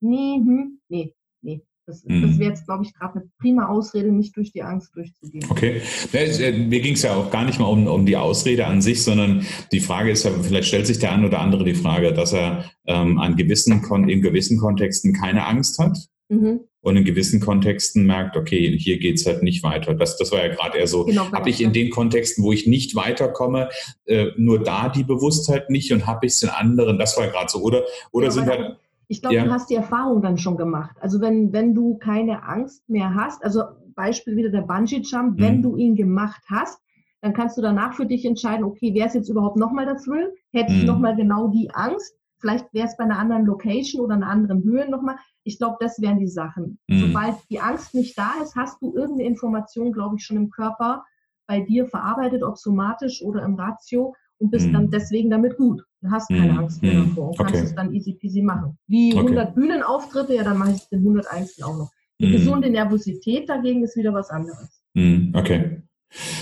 Nee, 0.00 0.36
hm, 0.36 0.80
nee, 0.88 1.14
nee. 1.42 1.62
Das, 1.86 2.02
mhm. 2.02 2.22
das 2.22 2.38
wäre 2.38 2.48
jetzt, 2.48 2.64
glaube 2.64 2.82
ich, 2.82 2.94
gerade 2.94 3.16
eine 3.16 3.30
prima 3.38 3.66
Ausrede, 3.66 4.10
nicht 4.10 4.34
durch 4.38 4.52
die 4.52 4.62
Angst 4.62 4.96
durchzugehen. 4.96 5.44
Okay. 5.50 5.82
Äh, 6.14 6.52
mir 6.52 6.80
ging 6.80 6.94
es 6.94 7.02
ja 7.02 7.14
auch 7.14 7.30
gar 7.30 7.44
nicht 7.44 7.60
mal 7.60 7.66
um, 7.66 7.86
um 7.86 8.06
die 8.06 8.16
Ausrede 8.16 8.66
an 8.66 8.80
sich, 8.80 9.02
sondern 9.02 9.44
die 9.70 9.80
Frage 9.80 10.10
ist 10.10 10.24
ja, 10.24 10.30
vielleicht 10.30 10.68
stellt 10.68 10.86
sich 10.86 10.98
der 10.98 11.12
eine 11.12 11.26
oder 11.26 11.40
andere 11.40 11.62
die 11.62 11.74
Frage, 11.74 12.14
dass 12.14 12.32
er 12.32 12.70
ähm, 12.86 13.18
an 13.18 13.36
gewissen, 13.36 13.84
in 14.08 14.22
gewissen 14.22 14.56
Kontexten 14.56 15.12
keine 15.12 15.44
Angst 15.44 15.78
hat. 15.78 15.98
Mhm 16.30 16.60
und 16.84 16.98
in 16.98 17.04
gewissen 17.04 17.40
Kontexten 17.40 18.04
merkt, 18.04 18.36
okay, 18.36 18.76
hier 18.78 18.98
geht's 18.98 19.24
halt 19.24 19.42
nicht 19.42 19.62
weiter. 19.62 19.94
Das, 19.94 20.18
das 20.18 20.30
war 20.32 20.46
ja 20.46 20.54
gerade 20.54 20.76
eher 20.78 20.86
so, 20.86 21.04
genau, 21.04 21.32
habe 21.32 21.48
ich 21.48 21.62
in 21.62 21.72
den 21.72 21.88
Kontexten, 21.88 22.44
wo 22.44 22.52
ich 22.52 22.66
nicht 22.66 22.94
weiterkomme, 22.94 23.70
äh, 24.04 24.26
nur 24.36 24.62
da 24.62 24.90
die 24.90 25.02
Bewusstheit 25.02 25.70
nicht 25.70 25.92
und 25.92 26.06
habe 26.06 26.26
ich 26.26 26.34
es 26.34 26.42
in 26.42 26.50
anderen, 26.50 26.98
das 26.98 27.16
war 27.16 27.24
ja 27.24 27.30
gerade 27.30 27.48
so, 27.48 27.60
oder? 27.60 27.84
Oder 28.12 28.26
ja, 28.26 28.30
sind 28.30 28.46
halt. 28.46 28.76
Ich 29.08 29.22
glaube, 29.22 29.34
ja. 29.34 29.44
du 29.44 29.50
hast 29.50 29.70
die 29.70 29.76
Erfahrung 29.76 30.20
dann 30.20 30.36
schon 30.36 30.58
gemacht. 30.58 30.94
Also 31.00 31.20
wenn, 31.22 31.52
wenn 31.54 31.74
du 31.74 31.96
keine 31.96 32.42
Angst 32.42 32.88
mehr 32.88 33.14
hast, 33.14 33.42
also 33.42 33.62
Beispiel 33.94 34.36
wieder 34.36 34.50
der 34.50 34.62
Bungee-Jump, 34.62 35.38
mhm. 35.38 35.42
wenn 35.42 35.62
du 35.62 35.76
ihn 35.76 35.96
gemacht 35.96 36.42
hast, 36.50 36.78
dann 37.22 37.32
kannst 37.32 37.56
du 37.56 37.62
danach 37.62 37.94
für 37.94 38.04
dich 38.04 38.26
entscheiden, 38.26 38.64
okay, 38.64 38.92
wäre 38.92 39.08
es 39.08 39.14
jetzt 39.14 39.30
überhaupt 39.30 39.56
nochmal 39.56 39.86
der 39.86 39.96
Thrill? 39.96 40.34
Hätte 40.52 40.72
mhm. 40.72 40.78
ich 40.80 40.84
nochmal 40.84 41.16
genau 41.16 41.48
die 41.48 41.70
Angst? 41.72 42.14
Vielleicht 42.40 42.72
wäre 42.74 42.86
es 42.86 42.96
bei 42.96 43.04
einer 43.04 43.18
anderen 43.18 43.46
Location 43.46 44.04
oder 44.04 44.14
einer 44.14 44.28
anderen 44.28 44.62
Höhe 44.62 44.88
nochmal. 44.88 45.16
Ich 45.44 45.58
glaube, 45.58 45.76
das 45.80 46.00
wären 46.00 46.18
die 46.18 46.28
Sachen. 46.28 46.78
Mhm. 46.88 47.00
Sobald 47.00 47.36
die 47.50 47.60
Angst 47.60 47.94
nicht 47.94 48.18
da 48.18 48.32
ist, 48.42 48.56
hast 48.56 48.80
du 48.82 48.94
irgendeine 48.94 49.28
Information, 49.28 49.92
glaube 49.92 50.16
ich, 50.16 50.24
schon 50.24 50.36
im 50.36 50.50
Körper 50.50 51.04
bei 51.46 51.60
dir 51.60 51.86
verarbeitet, 51.86 52.42
ob 52.42 52.58
somatisch 52.58 53.22
oder 53.22 53.42
im 53.44 53.54
Ratio 53.54 54.14
und 54.38 54.50
bist 54.50 54.68
mhm. 54.68 54.72
dann 54.72 54.90
deswegen 54.90 55.30
damit 55.30 55.56
gut. 55.56 55.84
Du 56.00 56.10
hast 56.10 56.28
keine 56.28 56.52
mhm. 56.52 56.58
Angst 56.58 56.82
mehr 56.82 56.94
mhm. 56.94 57.08
davor 57.08 57.28
und 57.28 57.40
okay. 57.40 57.52
kannst 57.52 57.64
es 57.64 57.74
dann 57.74 57.94
easy 57.94 58.14
peasy 58.14 58.42
machen. 58.42 58.78
Wie 58.86 59.12
okay. 59.12 59.20
100 59.20 59.54
Bühnenauftritte, 59.54 60.34
ja, 60.34 60.44
dann 60.44 60.58
mache 60.58 60.70
ich 60.70 60.76
es 60.76 60.88
den 60.88 61.00
101 61.00 61.62
auch 61.62 61.76
noch. 61.76 61.90
Die 62.20 62.26
mhm. 62.26 62.32
gesunde 62.32 62.70
Nervosität 62.70 63.48
dagegen 63.48 63.82
ist 63.82 63.96
wieder 63.96 64.12
was 64.12 64.30
anderes. 64.30 64.82
Mhm. 64.94 65.32
Okay. 65.34 65.82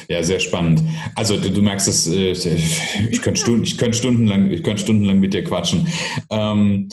Ja, 0.09 0.23
sehr 0.23 0.41
spannend. 0.41 0.83
Also 1.15 1.37
du, 1.37 1.51
du 1.51 1.63
merkst 1.63 1.89
es, 1.89 2.07
äh, 2.07 2.33
ich 3.11 3.23
könnte 3.23 3.41
Stunden, 3.41 3.65
ich 3.65 3.79
könnte 3.79 3.97
stundenlang, 3.97 4.51
ich 4.51 4.63
könnte 4.63 4.83
stundenlang 4.83 5.21
mit 5.21 5.35
dir 5.35 5.45
quatschen. 5.45 5.89
Ähm, 6.31 6.89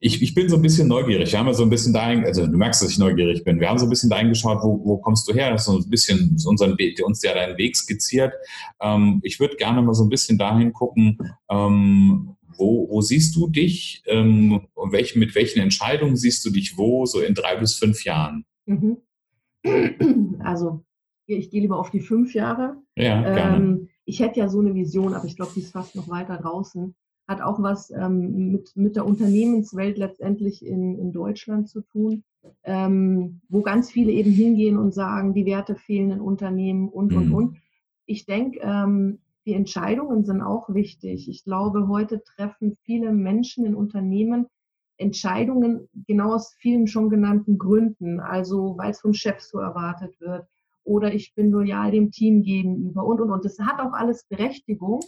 ich, 0.00 0.22
ich 0.22 0.34
bin 0.34 0.48
so 0.48 0.56
ein 0.56 0.62
bisschen 0.62 0.86
neugierig. 0.86 1.32
Wir 1.32 1.38
haben 1.38 1.48
ja 1.48 1.54
so 1.54 1.64
ein 1.64 1.70
bisschen 1.70 1.92
dahin, 1.92 2.24
also 2.24 2.46
du 2.46 2.56
merkst, 2.56 2.82
dass 2.82 2.90
ich 2.90 2.98
neugierig 2.98 3.42
bin. 3.42 3.58
Wir 3.58 3.68
haben 3.68 3.78
so 3.78 3.86
ein 3.86 3.90
bisschen 3.90 4.10
dahin 4.10 4.28
geschaut, 4.28 4.62
wo, 4.62 4.80
wo 4.84 4.98
kommst 4.98 5.28
du 5.28 5.34
her? 5.34 5.50
Das 5.50 5.62
ist 5.62 5.66
so 5.66 5.78
ein 5.78 5.90
bisschen 5.90 6.36
unseren, 6.46 6.76
uns 7.04 7.22
ja 7.22 7.34
deinen 7.34 7.58
Weg 7.58 7.76
skizziert. 7.76 8.32
Ähm, 8.80 9.20
ich 9.24 9.40
würde 9.40 9.56
gerne 9.56 9.82
mal 9.82 9.94
so 9.94 10.04
ein 10.04 10.08
bisschen 10.08 10.38
dahin 10.38 10.72
gucken, 10.72 11.18
ähm, 11.50 12.36
wo, 12.56 12.88
wo 12.88 13.00
siehst 13.00 13.34
du 13.34 13.48
dich? 13.48 14.02
Ähm, 14.06 14.68
welch, 14.90 15.16
mit 15.16 15.34
welchen 15.34 15.60
Entscheidungen 15.60 16.16
siehst 16.16 16.44
du 16.44 16.50
dich 16.50 16.76
wo, 16.76 17.04
so 17.06 17.20
in 17.20 17.34
drei 17.34 17.56
bis 17.56 17.74
fünf 17.74 18.04
Jahren? 18.04 18.44
Mhm. 18.66 18.98
Also 20.40 20.84
ich 21.36 21.50
gehe 21.50 21.60
lieber 21.60 21.78
auf 21.78 21.90
die 21.90 22.00
fünf 22.00 22.34
Jahre. 22.34 22.76
Ja. 22.96 23.54
Ähm, 23.56 23.88
ich 24.04 24.20
hätte 24.20 24.40
ja 24.40 24.48
so 24.48 24.60
eine 24.60 24.74
Vision, 24.74 25.14
aber 25.14 25.26
ich 25.26 25.36
glaube, 25.36 25.52
die 25.54 25.60
ist 25.60 25.72
fast 25.72 25.94
noch 25.94 26.08
weiter 26.08 26.38
draußen 26.38 26.94
hat 27.28 27.42
auch 27.42 27.62
was 27.62 27.90
ähm, 27.90 28.52
mit, 28.52 28.72
mit 28.74 28.96
der 28.96 29.06
Unternehmenswelt 29.06 29.98
letztendlich 29.98 30.64
in, 30.64 30.98
in 30.98 31.12
Deutschland 31.12 31.68
zu 31.68 31.82
tun, 31.82 32.24
ähm, 32.64 33.42
wo 33.50 33.60
ganz 33.60 33.92
viele 33.92 34.10
eben 34.10 34.32
hingehen 34.32 34.78
und 34.78 34.94
sagen, 34.94 35.34
die 35.34 35.44
Werte 35.44 35.76
fehlen 35.76 36.10
in 36.10 36.20
Unternehmen 36.20 36.88
und, 36.88 37.12
und, 37.12 37.26
mhm. 37.26 37.34
und. 37.34 37.56
Ich 38.06 38.24
denke, 38.24 38.60
ähm, 38.62 39.18
die 39.44 39.52
Entscheidungen 39.52 40.24
sind 40.24 40.40
auch 40.40 40.72
wichtig. 40.72 41.28
Ich 41.28 41.44
glaube, 41.44 41.88
heute 41.88 42.22
treffen 42.22 42.78
viele 42.82 43.12
Menschen 43.12 43.66
in 43.66 43.74
Unternehmen 43.74 44.46
Entscheidungen 44.96 45.88
genau 46.06 46.34
aus 46.34 46.54
vielen 46.58 46.88
schon 46.88 47.08
genannten 47.10 47.58
Gründen. 47.58 48.18
Also, 48.18 48.76
weil 48.78 48.90
es 48.90 49.00
vom 49.00 49.12
Chef 49.12 49.40
so 49.40 49.58
erwartet 49.58 50.18
wird 50.20 50.48
oder 50.88 51.14
ich 51.14 51.34
bin 51.34 51.50
loyal 51.50 51.90
dem 51.90 52.10
Team 52.10 52.42
gegenüber 52.42 53.04
und, 53.04 53.20
und, 53.20 53.30
und. 53.30 53.44
Das 53.44 53.58
hat 53.58 53.78
auch 53.78 53.92
alles 53.92 54.24
Berechtigung. 54.28 55.00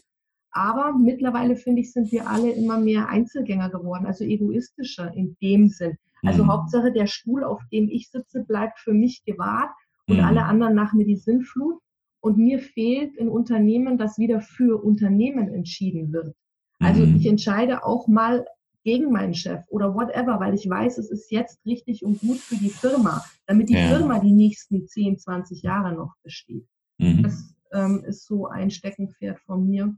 Aber 0.52 0.92
mittlerweile, 0.92 1.56
finde 1.56 1.80
ich, 1.80 1.92
sind 1.92 2.10
wir 2.12 2.28
alle 2.28 2.50
immer 2.50 2.78
mehr 2.78 3.08
Einzelgänger 3.08 3.70
geworden, 3.70 4.06
also 4.06 4.24
egoistischer 4.24 5.12
in 5.14 5.36
dem 5.40 5.68
Sinn. 5.68 5.96
Also 6.22 6.44
mhm. 6.44 6.48
Hauptsache, 6.48 6.92
der 6.92 7.06
Stuhl, 7.06 7.44
auf 7.44 7.62
dem 7.72 7.88
ich 7.88 8.10
sitze, 8.10 8.44
bleibt 8.44 8.78
für 8.80 8.92
mich 8.92 9.22
gewahrt 9.24 9.70
und 10.06 10.18
mhm. 10.18 10.24
alle 10.24 10.44
anderen 10.44 10.74
nach 10.74 10.92
mir 10.92 11.06
die 11.06 11.16
Sinnflut. 11.16 11.78
Und 12.22 12.36
mir 12.36 12.58
fehlt 12.58 13.16
in 13.16 13.30
Unternehmen, 13.30 13.96
dass 13.96 14.18
wieder 14.18 14.42
für 14.42 14.84
Unternehmen 14.84 15.48
entschieden 15.48 16.12
wird. 16.12 16.34
Also 16.78 17.06
mhm. 17.06 17.16
ich 17.16 17.26
entscheide 17.26 17.84
auch 17.84 18.08
mal 18.08 18.44
gegen 18.84 19.12
meinen 19.12 19.34
Chef 19.34 19.62
oder 19.68 19.94
whatever, 19.94 20.40
weil 20.40 20.54
ich 20.54 20.68
weiß, 20.68 20.98
es 20.98 21.10
ist 21.10 21.30
jetzt 21.30 21.64
richtig 21.66 22.04
und 22.04 22.20
gut 22.20 22.38
für 22.38 22.56
die 22.56 22.70
Firma, 22.70 23.24
damit 23.46 23.68
die 23.68 23.74
ja. 23.74 23.88
Firma 23.88 24.18
die 24.18 24.32
nächsten 24.32 24.86
10, 24.86 25.18
20 25.18 25.62
Jahre 25.62 25.94
noch 25.94 26.14
besteht. 26.22 26.66
Mhm. 26.98 27.22
Das 27.22 27.54
ähm, 27.72 28.04
ist 28.04 28.26
so 28.26 28.46
ein 28.46 28.70
Steckenpferd 28.70 29.38
von 29.40 29.66
mir. 29.66 29.94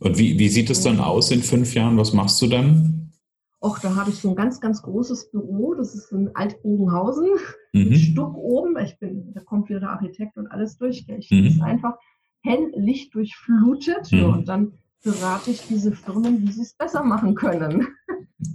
Und 0.00 0.18
wie, 0.18 0.38
wie 0.38 0.48
sieht 0.48 0.70
es 0.70 0.82
dann 0.82 0.98
aus 0.98 1.30
in 1.30 1.42
fünf 1.42 1.74
Jahren? 1.74 1.96
Was 1.96 2.12
machst 2.12 2.40
du 2.42 2.46
dann? 2.46 3.12
Och, 3.60 3.78
da 3.78 3.94
habe 3.94 4.10
ich 4.10 4.16
so 4.16 4.30
ein 4.30 4.36
ganz, 4.36 4.60
ganz 4.60 4.82
großes 4.82 5.30
Büro. 5.30 5.74
Das 5.74 5.94
ist 5.94 6.10
in 6.12 6.30
Altbogenhausen. 6.34 7.28
Mhm. 7.74 7.94
Stuck 7.94 8.36
oben. 8.36 8.76
Ich 8.84 8.98
bin, 8.98 9.32
da 9.32 9.40
kommt 9.40 9.70
wieder 9.70 9.80
der 9.80 9.88
Architekt 9.92 10.36
und 10.36 10.46
alles 10.48 10.76
durch. 10.76 11.06
Ich 11.08 11.30
mhm. 11.30 11.46
ist 11.46 11.62
einfach 11.62 11.94
hell 12.42 12.70
Licht 12.76 13.14
durchflutet. 13.14 14.12
Mhm. 14.12 14.24
und 14.24 14.46
dann 14.46 14.72
berate 15.02 15.50
ich 15.50 15.62
diese 15.68 15.92
Firmen, 15.92 16.46
wie 16.46 16.52
sie 16.52 16.62
es 16.62 16.72
besser 16.74 17.02
machen 17.02 17.34
können. 17.34 17.88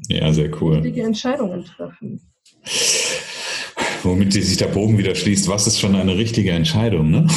Ja, 0.09 0.31
sehr 0.33 0.49
cool. 0.61 0.75
Richtige 0.75 1.03
Entscheidungen 1.03 1.65
treffen. 1.65 2.21
Womit 4.03 4.33
sich 4.33 4.57
der 4.57 4.67
Bogen 4.67 4.97
wieder 4.97 5.15
schließt, 5.15 5.47
was 5.47 5.67
ist 5.67 5.79
schon 5.79 5.95
eine 5.95 6.17
richtige 6.17 6.51
Entscheidung, 6.51 7.09
ne? 7.09 7.27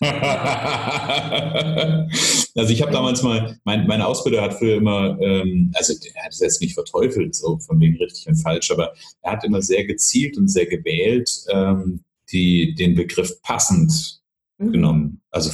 also 2.54 2.72
ich 2.72 2.80
habe 2.80 2.90
damals 2.90 3.22
mal, 3.22 3.58
mein, 3.64 3.86
mein 3.86 4.00
Ausbilder 4.00 4.40
hat 4.40 4.54
früher 4.54 4.76
immer, 4.76 5.18
ähm, 5.20 5.70
also 5.74 5.92
er 6.14 6.24
hat 6.24 6.32
es 6.32 6.40
jetzt 6.40 6.62
nicht 6.62 6.72
verteufelt, 6.72 7.34
so 7.34 7.58
von 7.58 7.78
wegen 7.80 7.98
richtig 7.98 8.26
und 8.26 8.36
falsch, 8.36 8.70
aber 8.70 8.94
er 9.20 9.32
hat 9.32 9.44
immer 9.44 9.60
sehr 9.60 9.84
gezielt 9.84 10.38
und 10.38 10.48
sehr 10.48 10.64
gewählt 10.64 11.30
ähm, 11.52 12.00
die, 12.32 12.74
den 12.74 12.94
Begriff 12.94 13.42
passend. 13.42 14.19
Genommen. 14.60 15.22
Also 15.30 15.50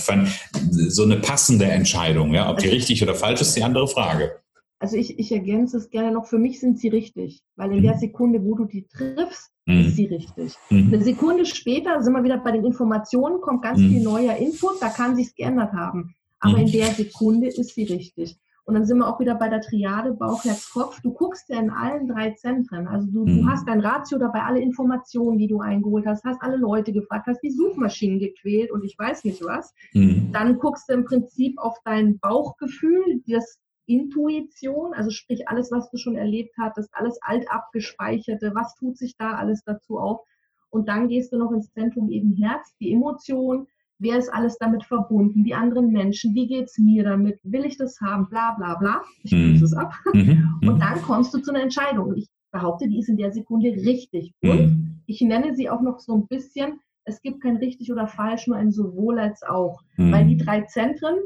so 0.69 1.05
eine 1.05 1.16
passende 1.16 1.66
Entscheidung, 1.66 2.35
ja. 2.35 2.51
Ob 2.51 2.59
die 2.59 2.66
also 2.66 2.77
richtig 2.77 3.03
oder 3.03 3.14
falsch 3.14 3.40
ist, 3.40 3.57
die 3.57 3.62
andere 3.62 3.87
Frage. 3.87 4.40
Also 4.79 4.97
ich, 4.97 5.19
ich 5.19 5.33
ergänze 5.33 5.79
es 5.79 5.90
gerne 5.90 6.12
noch, 6.12 6.27
für 6.27 6.38
mich 6.38 6.61
sind 6.61 6.79
sie 6.79 6.88
richtig, 6.88 7.42
weil 7.57 7.73
in 7.73 7.79
mhm. 7.79 7.85
der 7.85 7.99
Sekunde, 7.99 8.42
wo 8.45 8.57
du 8.57 8.66
die 8.66 8.87
triffst, 8.87 9.51
mhm. 9.64 9.81
ist 9.81 9.97
sie 9.97 10.07
richtig. 10.07 10.55
Mhm. 10.69 10.92
Eine 10.92 11.03
Sekunde 11.03 11.47
später 11.47 12.03
sind 12.03 12.12
wir 12.12 12.25
wieder 12.25 12.38
bei 12.38 12.53
den 12.53 12.64
Informationen, 12.64 13.40
kommt 13.40 13.62
ganz 13.62 13.79
mhm. 13.79 13.90
viel 13.90 14.03
neuer 14.03 14.37
Input, 14.37 14.83
da 14.83 14.90
kann 14.90 15.16
sich's 15.16 15.35
geändert 15.35 15.73
haben. 15.73 16.14
Aber 16.40 16.59
in 16.59 16.66
mhm. 16.66 16.73
der 16.73 16.88
Sekunde 16.88 17.49
ist 17.49 17.75
sie 17.75 17.85
richtig. 17.85 18.37
Und 18.67 18.75
dann 18.75 18.85
sind 18.85 18.99
wir 18.99 19.07
auch 19.07 19.21
wieder 19.21 19.37
bei 19.37 19.49
der 19.49 19.61
Triade 19.61 20.13
Bauch, 20.13 20.45
Herz, 20.45 20.71
Kopf. 20.73 21.01
Du 21.01 21.13
guckst 21.13 21.49
ja 21.49 21.61
in 21.61 21.71
allen 21.71 22.09
drei 22.09 22.33
Zentren. 22.33 22.89
Also 22.89 23.07
du, 23.13 23.25
mhm. 23.25 23.43
du 23.43 23.49
hast 23.49 23.67
dein 23.69 23.79
Ratio 23.79 24.19
dabei, 24.19 24.43
alle 24.43 24.61
Informationen, 24.61 25.39
die 25.39 25.47
du 25.47 25.61
eingeholt 25.61 26.05
hast, 26.05 26.25
hast 26.25 26.43
alle 26.43 26.57
Leute 26.57 26.93
gefragt, 26.93 27.29
hast 27.29 27.41
die 27.45 27.53
Suchmaschinen 27.53 28.19
gequält 28.19 28.73
und 28.73 28.85
ich 28.85 28.99
weiß 28.99 29.23
nicht 29.23 29.41
was. 29.45 29.73
Mhm. 29.95 30.33
Dann 30.33 30.59
guckst 30.59 30.89
du 30.89 30.95
im 30.95 31.05
Prinzip 31.05 31.57
auf 31.59 31.77
dein 31.85 32.19
Bauchgefühl, 32.19 33.23
das 33.29 33.61
Intuition, 33.87 34.95
also 34.95 35.11
sprich 35.11 35.47
alles, 35.47 35.71
was 35.71 35.89
du 35.91 35.97
schon 35.97 36.17
erlebt 36.17 36.57
hattest, 36.59 36.91
alles 36.93 37.21
alt 37.23 37.49
abgespeicherte, 37.49 38.51
was 38.53 38.75
tut 38.75 38.99
sich 38.99 39.17
da 39.17 39.35
alles 39.35 39.63
dazu 39.65 39.99
auf. 39.99 40.27
Und 40.71 40.89
dann 40.89 41.07
gehst 41.07 41.33
du 41.33 41.39
noch 41.39 41.53
ins 41.53 41.71
Zentrum 41.73 42.11
eben 42.11 42.33
Herz, 42.33 42.75
die 42.81 42.93
Emotion, 42.93 43.69
wer 43.99 44.19
ist 44.19 44.33
alles 44.33 44.59
damit 44.59 44.85
verbunden, 44.85 45.45
die 45.45 45.55
anderen 45.55 45.91
Menschen, 45.91 46.35
wie 46.35 46.47
geht 46.47 46.67
es 46.67 46.79
mir 46.79 47.05
damit, 47.05 47.41
will 47.45 47.65
ich 47.65 47.77
das 47.77 48.01
haben, 48.01 48.29
bla 48.29 48.55
bla 48.55 48.75
bla. 48.75 49.03
Ich 49.23 49.33
mhm. 49.33 49.55
es 49.63 49.75
ab. 49.75 49.93
Mhm. 50.13 50.61
Und 50.69 50.81
dann 50.81 51.01
kommst 51.03 51.33
du 51.35 51.39
zu 51.39 51.51
einer 51.51 51.63
Entscheidung. 51.63 52.09
Und 52.09 52.19
ich 52.19 52.29
behaupte, 52.51 52.89
die 52.89 52.99
ist 52.99 53.09
in 53.09 53.17
der 53.17 53.33
Sekunde 53.33 53.69
richtig. 53.71 54.33
Und 54.43 54.59
mhm. 54.59 55.01
ich 55.07 55.21
nenne 55.21 55.55
sie 55.55 55.71
auch 55.71 55.81
noch 55.81 56.01
so 56.01 56.15
ein 56.15 56.27
bisschen, 56.27 56.81
es 57.05 57.23
gibt 57.23 57.41
kein 57.43 57.57
richtig 57.57 57.93
oder 57.93 58.07
falsch, 58.07 58.47
nur 58.47 58.57
ein 58.57 58.73
sowohl 58.73 59.19
als 59.19 59.43
auch. 59.43 59.81
Mhm. 59.97 60.13
Weil 60.13 60.27
die 60.27 60.37
drei 60.37 60.63
Zentren, 60.63 61.17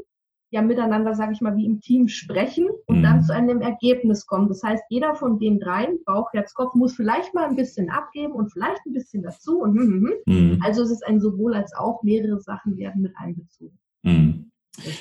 ja 0.51 0.61
miteinander, 0.61 1.15
sage 1.15 1.31
ich 1.33 1.41
mal, 1.41 1.55
wie 1.55 1.65
im 1.65 1.79
Team 1.79 2.09
sprechen 2.09 2.67
und 2.85 2.99
mhm. 2.99 3.03
dann 3.03 3.23
zu 3.23 3.33
einem 3.33 3.61
Ergebnis 3.61 4.25
kommen. 4.25 4.49
Das 4.49 4.61
heißt, 4.61 4.83
jeder 4.89 5.15
von 5.15 5.39
den 5.39 5.59
dreien, 5.59 5.99
Bauch, 6.05 6.31
Herz, 6.33 6.53
Kopf, 6.53 6.75
muss 6.75 6.93
vielleicht 6.93 7.33
mal 7.33 7.47
ein 7.47 7.55
bisschen 7.55 7.89
abgeben 7.89 8.33
und 8.33 8.51
vielleicht 8.51 8.85
ein 8.85 8.93
bisschen 8.93 9.23
dazu. 9.23 9.61
Und, 9.61 9.77
hm, 9.77 9.87
hm, 9.87 10.13
hm. 10.27 10.51
Mhm. 10.51 10.61
Also 10.61 10.83
es 10.83 10.91
ist 10.91 11.05
ein 11.07 11.21
sowohl 11.21 11.55
als 11.55 11.73
auch, 11.73 12.03
mehrere 12.03 12.39
Sachen 12.41 12.77
werden 12.77 13.01
mit 13.01 13.13
einbezogen. 13.17 13.77
Mhm. 14.03 14.51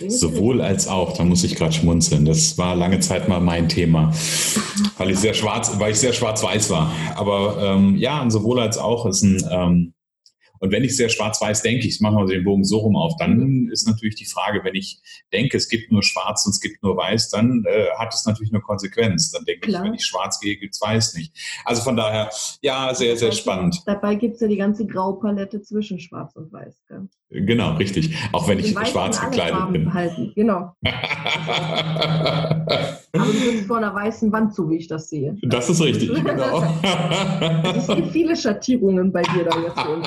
Sowohl 0.09 0.61
als 0.61 0.89
auch, 0.89 1.17
da 1.17 1.25
muss 1.25 1.45
ich 1.45 1.57
gerade 1.57 1.73
schmunzeln. 1.73 2.25
Das 2.25 2.59
war 2.59 2.75
lange 2.77 3.01
Zeit 3.01 3.29
mal 3.29 3.41
mein 3.41 3.69
Thema, 3.69 4.13
weil 4.99 5.11
ich 5.11 5.19
sehr 5.19 5.33
schwarz, 5.33 5.79
weil 5.79 5.93
ich 5.93 5.99
sehr 5.99 6.13
schwarz-weiß 6.13 6.71
war. 6.71 6.93
Aber 7.15 7.57
ähm, 7.63 7.97
ja, 7.97 8.21
ein 8.21 8.31
sowohl 8.31 8.61
als 8.61 8.79
auch 8.79 9.07
ist 9.07 9.23
ein 9.23 9.43
ähm, 9.51 9.95
und 10.61 10.73
wenn 10.73 10.85
ich 10.85 10.97
sehr 10.97 11.09
schwarz-weiß 11.09 11.63
denke, 11.63 11.87
ich 11.87 12.01
mache 12.01 12.15
mal 12.15 12.27
den 12.27 12.45
Bogen 12.45 12.65
so 12.65 12.79
rum 12.79 12.97
auf, 12.97 13.15
dann 13.19 13.69
ist 13.73 13.89
natürlich 13.89 14.15
die 14.15 14.27
Frage, 14.27 14.61
wenn 14.63 14.75
ich 14.75 15.01
denke, 15.33 15.57
es 15.57 15.69
gibt 15.69 15.91
nur 15.91 16.03
schwarz 16.03 16.47
und 16.47 16.53
es 16.53 16.61
gibt 16.61 16.83
nur 16.83 16.97
weiß, 16.97 17.31
dann 17.31 17.65
äh, 17.67 17.87
hat 17.99 18.15
es 18.15 18.27
natürlich 18.27 18.53
eine 18.53 18.61
Konsequenz. 18.61 19.33
Dann 19.33 19.45
denke 19.45 19.69
Klar. 19.69 19.83
ich, 19.83 19.89
wenn 19.89 19.95
ich 19.95 20.05
schwarz 20.05 20.39
gehe, 20.39 20.57
gibt 20.57 20.75
es 20.75 20.81
weiß 20.81 21.15
nicht. 21.15 21.33
Also 21.65 21.83
von 21.83 21.97
daher, 21.97 22.31
ja, 22.61 22.95
sehr, 22.95 23.17
sehr 23.17 23.33
spannend. 23.33 23.83
Dabei 23.87 24.15
gibt 24.15 24.35
es 24.35 24.43
ja 24.43 24.49
die 24.49 24.57
ganze 24.57 24.87
Graupalette 24.87 25.63
zwischen 25.63 25.99
schwarz 25.99 26.37
und 26.37 26.53
weiß. 26.53 26.83
Gell? 26.89 27.09
Genau, 27.31 27.77
richtig. 27.77 28.15
Auch 28.33 28.47
wenn 28.47 28.59
ich 28.59 28.71
schwarz 28.71 29.21
gekleidet 29.21 29.73
bin. 29.73 29.87
Behalten. 29.87 30.33
Genau. 30.35 30.75
Aber 33.13 33.27
du 33.27 33.33
bist 33.33 33.67
vor 33.67 33.79
einer 33.79 33.93
weißen 33.95 34.31
Wand, 34.31 34.55
so 34.55 34.71
wie 34.71 34.77
ich 34.77 34.87
das 34.87 35.11
sehe. 35.11 35.37
Das 35.43 35.69
ist 35.69 35.83
richtig, 35.83 36.15
genau. 36.15 36.63
es 37.77 37.87
gibt 37.89 38.13
viele 38.13 38.37
Schattierungen 38.37 39.11
bei 39.11 39.23
dir 39.23 39.45
da 39.45 39.61
jetzt 39.61 39.79
im 39.85 40.03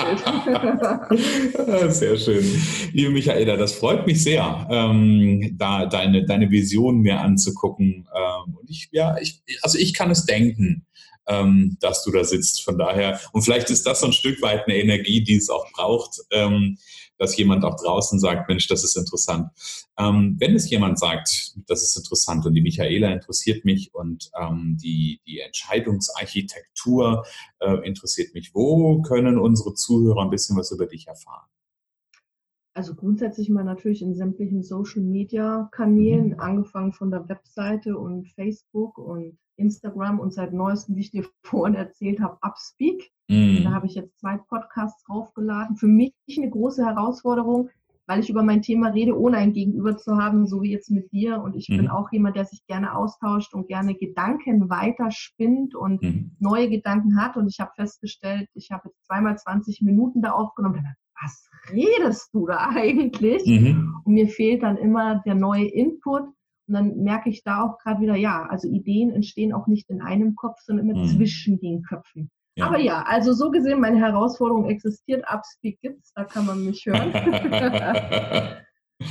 Bild. 1.20 1.94
sehr 1.94 2.18
schön. 2.18 2.46
Liebe 2.94 3.12
Michaela, 3.12 3.58
das 3.58 3.74
freut 3.74 4.08
mich 4.08 4.24
sehr, 4.24 4.68
ähm, 4.70 5.56
da 5.58 5.86
deine, 5.86 6.26
deine 6.26 6.50
Vision 6.50 7.02
mir 7.02 7.20
anzugucken. 7.20 8.08
Ähm, 8.16 8.56
und 8.56 8.70
ich, 8.70 8.88
ja, 8.92 9.18
ich, 9.20 9.44
also 9.62 9.78
ich 9.78 9.94
kann 9.94 10.10
es 10.10 10.26
denken. 10.26 10.86
Ähm, 11.26 11.78
dass 11.80 12.04
du 12.04 12.12
da 12.12 12.26
sitzt. 12.26 12.66
Von 12.66 12.78
daher, 12.78 13.18
und 13.32 13.44
vielleicht 13.44 13.70
ist 13.70 13.88
das 13.88 14.02
so 14.02 14.08
ein 14.08 14.12
Stück 14.12 14.42
weit 14.42 14.66
eine 14.68 14.76
Energie, 14.76 15.24
die 15.24 15.38
es 15.38 15.50
auch 15.50 15.72
braucht, 15.72 16.18
ähm, 16.32 16.78
dass 17.18 17.38
jemand 17.38 17.64
auch 17.64 17.76
draußen 17.76 18.20
sagt, 18.20 18.50
Mensch, 18.50 18.68
das 18.68 18.84
ist 18.84 18.98
interessant. 18.98 19.50
Ähm, 19.98 20.36
wenn 20.40 20.56
es 20.56 20.70
jemand 20.70 21.00
sagt, 21.00 21.56
das 21.68 21.84
ist 21.84 21.98
interessant 21.98 22.46
und 22.46 22.54
die 22.54 22.62
Michaela 22.62 23.12
interessiert 23.12 23.66
mich 23.66 23.94
und 23.94 24.32
ähm, 24.40 24.78
die, 24.82 25.22
die 25.26 25.40
Entscheidungsarchitektur 25.40 27.26
äh, 27.60 27.88
interessiert 27.88 28.34
mich, 28.34 28.52
wo 28.54 29.02
können 29.02 29.38
unsere 29.38 29.74
Zuhörer 29.74 30.24
ein 30.24 30.30
bisschen 30.30 30.58
was 30.58 30.72
über 30.72 30.86
dich 30.86 31.08
erfahren? 31.08 31.48
Also 32.76 32.96
grundsätzlich 32.96 33.50
mal 33.50 33.64
natürlich 33.64 34.02
in 34.02 34.16
sämtlichen 34.16 34.64
Social-Media-Kanälen, 34.64 36.30
mhm. 36.30 36.40
angefangen 36.40 36.92
von 36.92 37.12
der 37.12 37.30
Webseite 37.30 37.98
und 37.98 38.28
Facebook 38.30 38.98
und 38.98 39.38
Instagram 39.58 40.20
und 40.20 40.34
seit 40.34 40.54
neuestem, 40.54 40.96
wie 40.96 41.02
ich 41.02 41.12
dir 41.12 41.26
vorhin 41.44 41.76
erzählt 41.76 42.20
habe, 42.20 42.38
Upspeak. 42.42 43.12
Mhm. 43.30 43.64
Da 43.64 43.72
habe 43.72 43.88
ich 43.88 43.96
jetzt 43.96 44.20
zwei 44.20 44.38
Podcasts 44.38 45.04
draufgeladen. 45.06 45.78
Für 45.78 45.88
mich 45.88 46.14
eine 46.38 46.50
große 46.50 46.86
Herausforderung, 46.86 47.70
weil 48.06 48.20
ich 48.20 48.30
über 48.30 48.44
mein 48.44 48.62
Thema 48.62 48.90
rede, 48.90 49.18
ohne 49.18 49.38
ein 49.38 49.54
Gegenüber 49.54 49.96
zu 49.98 50.18
haben, 50.18 50.46
so 50.46 50.62
wie 50.62 50.72
jetzt 50.72 50.92
mit 50.92 51.12
dir. 51.12 51.42
Und 51.42 51.56
ich 51.56 51.70
mhm. 51.70 51.78
bin 51.78 51.88
auch 51.90 52.12
jemand, 52.12 52.36
der 52.36 52.46
sich 52.46 52.66
gerne 52.68 52.96
austauscht 52.96 53.54
und 53.54 53.68
gerne 53.68 53.96
Gedanken 53.96 54.70
weiterspinnt 54.70 55.76
und 55.76 56.02
mhm. 56.02 56.36
neue 56.40 56.70
Gedanken 56.70 57.20
hat. 57.22 57.38
Und 57.38 57.48
ich 57.48 57.60
habe 57.60 57.72
festgestellt, 57.76 58.50
ich 58.54 58.72
habe 58.72 58.90
jetzt 58.90 59.06
zweimal 59.06 59.38
20 59.38 59.82
Minuten 59.82 60.22
da 60.22 60.32
aufgenommen. 60.32 60.86
Was 61.22 61.50
redest 61.72 62.34
du 62.34 62.46
da 62.48 62.70
eigentlich? 62.76 63.46
Mhm. 63.46 64.02
Und 64.04 64.14
mir 64.14 64.28
fehlt 64.28 64.64
dann 64.64 64.78
immer 64.78 65.22
der 65.26 65.36
neue 65.36 65.66
Input. 65.66 66.24
Und 66.68 66.76
dann 66.76 66.98
merke 66.98 67.30
ich 67.30 67.44
da 67.44 67.64
auch 67.64 67.78
gerade 67.80 68.02
wieder, 68.02 68.16
ja, 68.16 68.46
also 68.50 68.68
Ideen 68.68 69.12
entstehen 69.12 69.54
auch 69.54 69.68
nicht 69.68 69.90
in 69.90 70.02
einem 70.02 70.36
Kopf, 70.36 70.60
sondern 70.62 70.90
immer 70.90 71.00
mhm. 71.00 71.08
zwischen 71.08 71.60
den 71.60 71.84
Köpfen. 71.84 72.32
Ja. 72.56 72.68
Aber 72.68 72.78
ja, 72.78 73.04
also 73.04 73.34
so 73.34 73.50
gesehen, 73.50 73.80
meine 73.80 74.00
Herausforderung 74.00 74.70
existiert. 74.70 75.26
Upspeak 75.28 75.80
gibt's, 75.82 76.14
da 76.14 76.24
kann 76.24 76.46
man 76.46 76.64
mich 76.64 76.86
hören. 76.86 77.12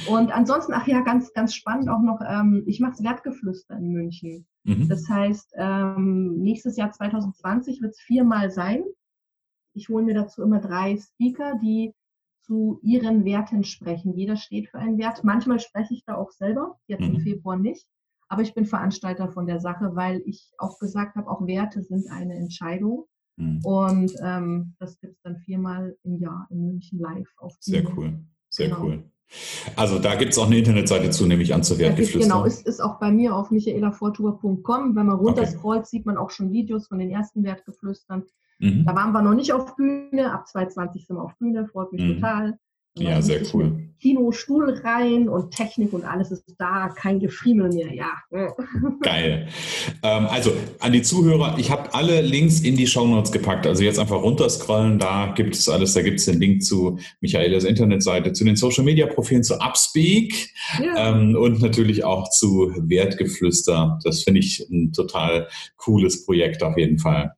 Und 0.09 0.33
ansonsten, 0.33 0.73
ach 0.73 0.87
ja, 0.87 1.01
ganz, 1.03 1.33
ganz 1.33 1.55
spannend 1.55 1.89
auch 1.89 2.01
noch, 2.01 2.21
ähm, 2.27 2.63
ich 2.67 2.81
mache 2.81 3.03
Wertgeflüster 3.03 3.77
in 3.77 3.93
München. 3.93 4.47
Mhm. 4.65 4.89
Das 4.89 5.09
heißt, 5.09 5.55
ähm, 5.57 6.39
nächstes 6.39 6.77
Jahr 6.77 6.93
2020 6.93 7.83
wird 7.83 7.93
es 7.93 8.01
viermal 8.01 8.51
sein. 8.51 8.85
Ich 9.75 9.89
hole 9.89 10.05
mir 10.05 10.15
dazu 10.15 10.43
immer 10.43 10.61
drei 10.61 10.97
Speaker, 10.97 11.59
die 11.63 11.93
zu 12.43 12.79
ihren 12.83 13.25
Werten 13.25 13.65
sprechen. 13.65 14.15
Jeder 14.15 14.37
steht 14.37 14.69
für 14.69 14.79
einen 14.79 14.99
Wert. 14.99 15.25
Manchmal 15.25 15.61
spreche 15.61 15.95
ich 15.95 16.05
da 16.05 16.17
auch 16.17 16.31
selber, 16.31 16.79
jetzt 16.87 17.01
mhm. 17.01 17.17
im 17.17 17.21
Februar 17.21 17.57
nicht. 17.57 17.87
Aber 18.29 18.43
ich 18.43 18.55
bin 18.55 18.65
Veranstalter 18.65 19.29
von 19.29 19.47
der 19.47 19.61
Sache, 19.61 19.95
weil 19.95 20.23
ich 20.25 20.51
auch 20.59 20.79
gesagt 20.79 21.17
habe, 21.17 21.31
auch 21.31 21.47
Werte 21.47 21.83
sind 21.83 22.11
eine 22.11 22.35
Entscheidung. 22.35 23.07
Mhm. 23.37 23.61
Und 23.65 24.13
ähm, 24.23 24.75
das 24.79 24.99
gibt 25.01 25.15
es 25.15 25.23
dann 25.23 25.37
viermal 25.39 25.97
im 26.03 26.19
Jahr 26.19 26.47
in 26.51 26.67
München 26.67 26.99
live 26.99 27.29
auf 27.39 27.55
Sehr 27.61 27.85
cool, 27.97 28.25
sehr 28.49 28.69
genau. 28.69 28.85
cool. 28.85 29.12
Also 29.77 29.99
da 29.99 30.15
gibt 30.15 30.33
es 30.33 30.39
auch 30.39 30.47
eine 30.47 30.59
Internetseite 30.59 31.11
zu, 31.11 31.27
nämlich 31.27 31.55
an 31.55 31.63
zu 31.63 31.79
Wertgeflüster. 31.79 32.21
Genau, 32.21 32.45
ist, 32.45 32.67
ist 32.67 32.81
auch 32.81 32.99
bei 32.99 33.11
mir 33.11 33.35
auf 33.35 33.51
michaelafortua.com. 33.51 34.95
Wenn 34.95 35.07
man 35.07 35.17
runterscrollt, 35.17 35.81
okay. 35.81 35.89
sieht 35.89 36.07
man 36.07 36.17
auch 36.17 36.31
schon 36.31 36.53
Videos 36.53 36.89
von 36.89 36.99
den 36.99 37.11
ersten 37.11 37.43
Wertgeflüstern. 37.45 38.25
Mhm. 38.59 38.85
Da 38.87 38.95
waren 38.95 39.13
wir 39.13 39.23
noch 39.23 39.35
nicht 39.35 39.53
auf 39.53 39.77
Bühne, 39.77 40.33
ab 40.33 40.47
2020 40.47 41.07
sind 41.07 41.17
wir 41.17 41.23
auf 41.23 41.37
Bühne, 41.39 41.67
freut 41.67 41.93
mich 41.93 42.03
mhm. 42.03 42.15
total. 42.15 42.59
Ja, 42.97 43.23
sehr 43.23 43.43
cool. 43.53 43.83
Kino, 44.03 44.33
Stuhl 44.33 44.81
rein 44.83 45.29
und 45.29 45.53
Technik 45.53 45.93
und 45.93 46.05
alles 46.05 46.33
ist 46.33 46.45
da, 46.59 46.89
kein 46.89 47.21
Gefriemel 47.21 47.73
mehr, 47.73 47.95
ja. 47.95 48.11
Geil. 49.01 49.47
Ähm, 50.03 50.27
also 50.27 50.53
an 50.81 50.93
die 50.93 51.03
Zuhörer, 51.03 51.57
ich 51.57 51.71
habe 51.71 51.95
alle 51.95 52.21
Links 52.21 52.61
in 52.61 52.77
die 52.77 52.89
Shownotes 52.89 53.31
gepackt. 53.31 53.65
Also 53.65 53.85
jetzt 53.85 54.01
einfach 54.01 54.21
runterscrollen, 54.21 54.99
da 54.99 55.33
gibt 55.37 55.55
es 55.55 55.69
alles, 55.69 55.95
da 55.95 56.03
gibt 56.03 56.19
es 56.19 56.27
den 56.27 56.41
Link 56.41 56.65
zu 56.65 56.99
Michaelas 57.21 57.63
Internetseite, 57.63 58.33
zu 58.33 58.43
den 58.45 58.57
Social 58.57 58.83
Media 58.83 59.07
Profilen, 59.07 59.45
zu 59.45 59.55
Upspeak 59.61 60.51
ja. 60.83 61.11
ähm, 61.11 61.37
und 61.37 61.63
natürlich 61.63 62.03
auch 62.03 62.29
zu 62.29 62.73
Wertgeflüster. 62.77 64.01
Das 64.03 64.25
finde 64.25 64.41
ich 64.41 64.67
ein 64.69 64.93
total 64.93 65.47
cooles 65.77 66.27
Projekt 66.27 66.65
auf 66.65 66.77
jeden 66.77 66.99
Fall. 66.99 67.37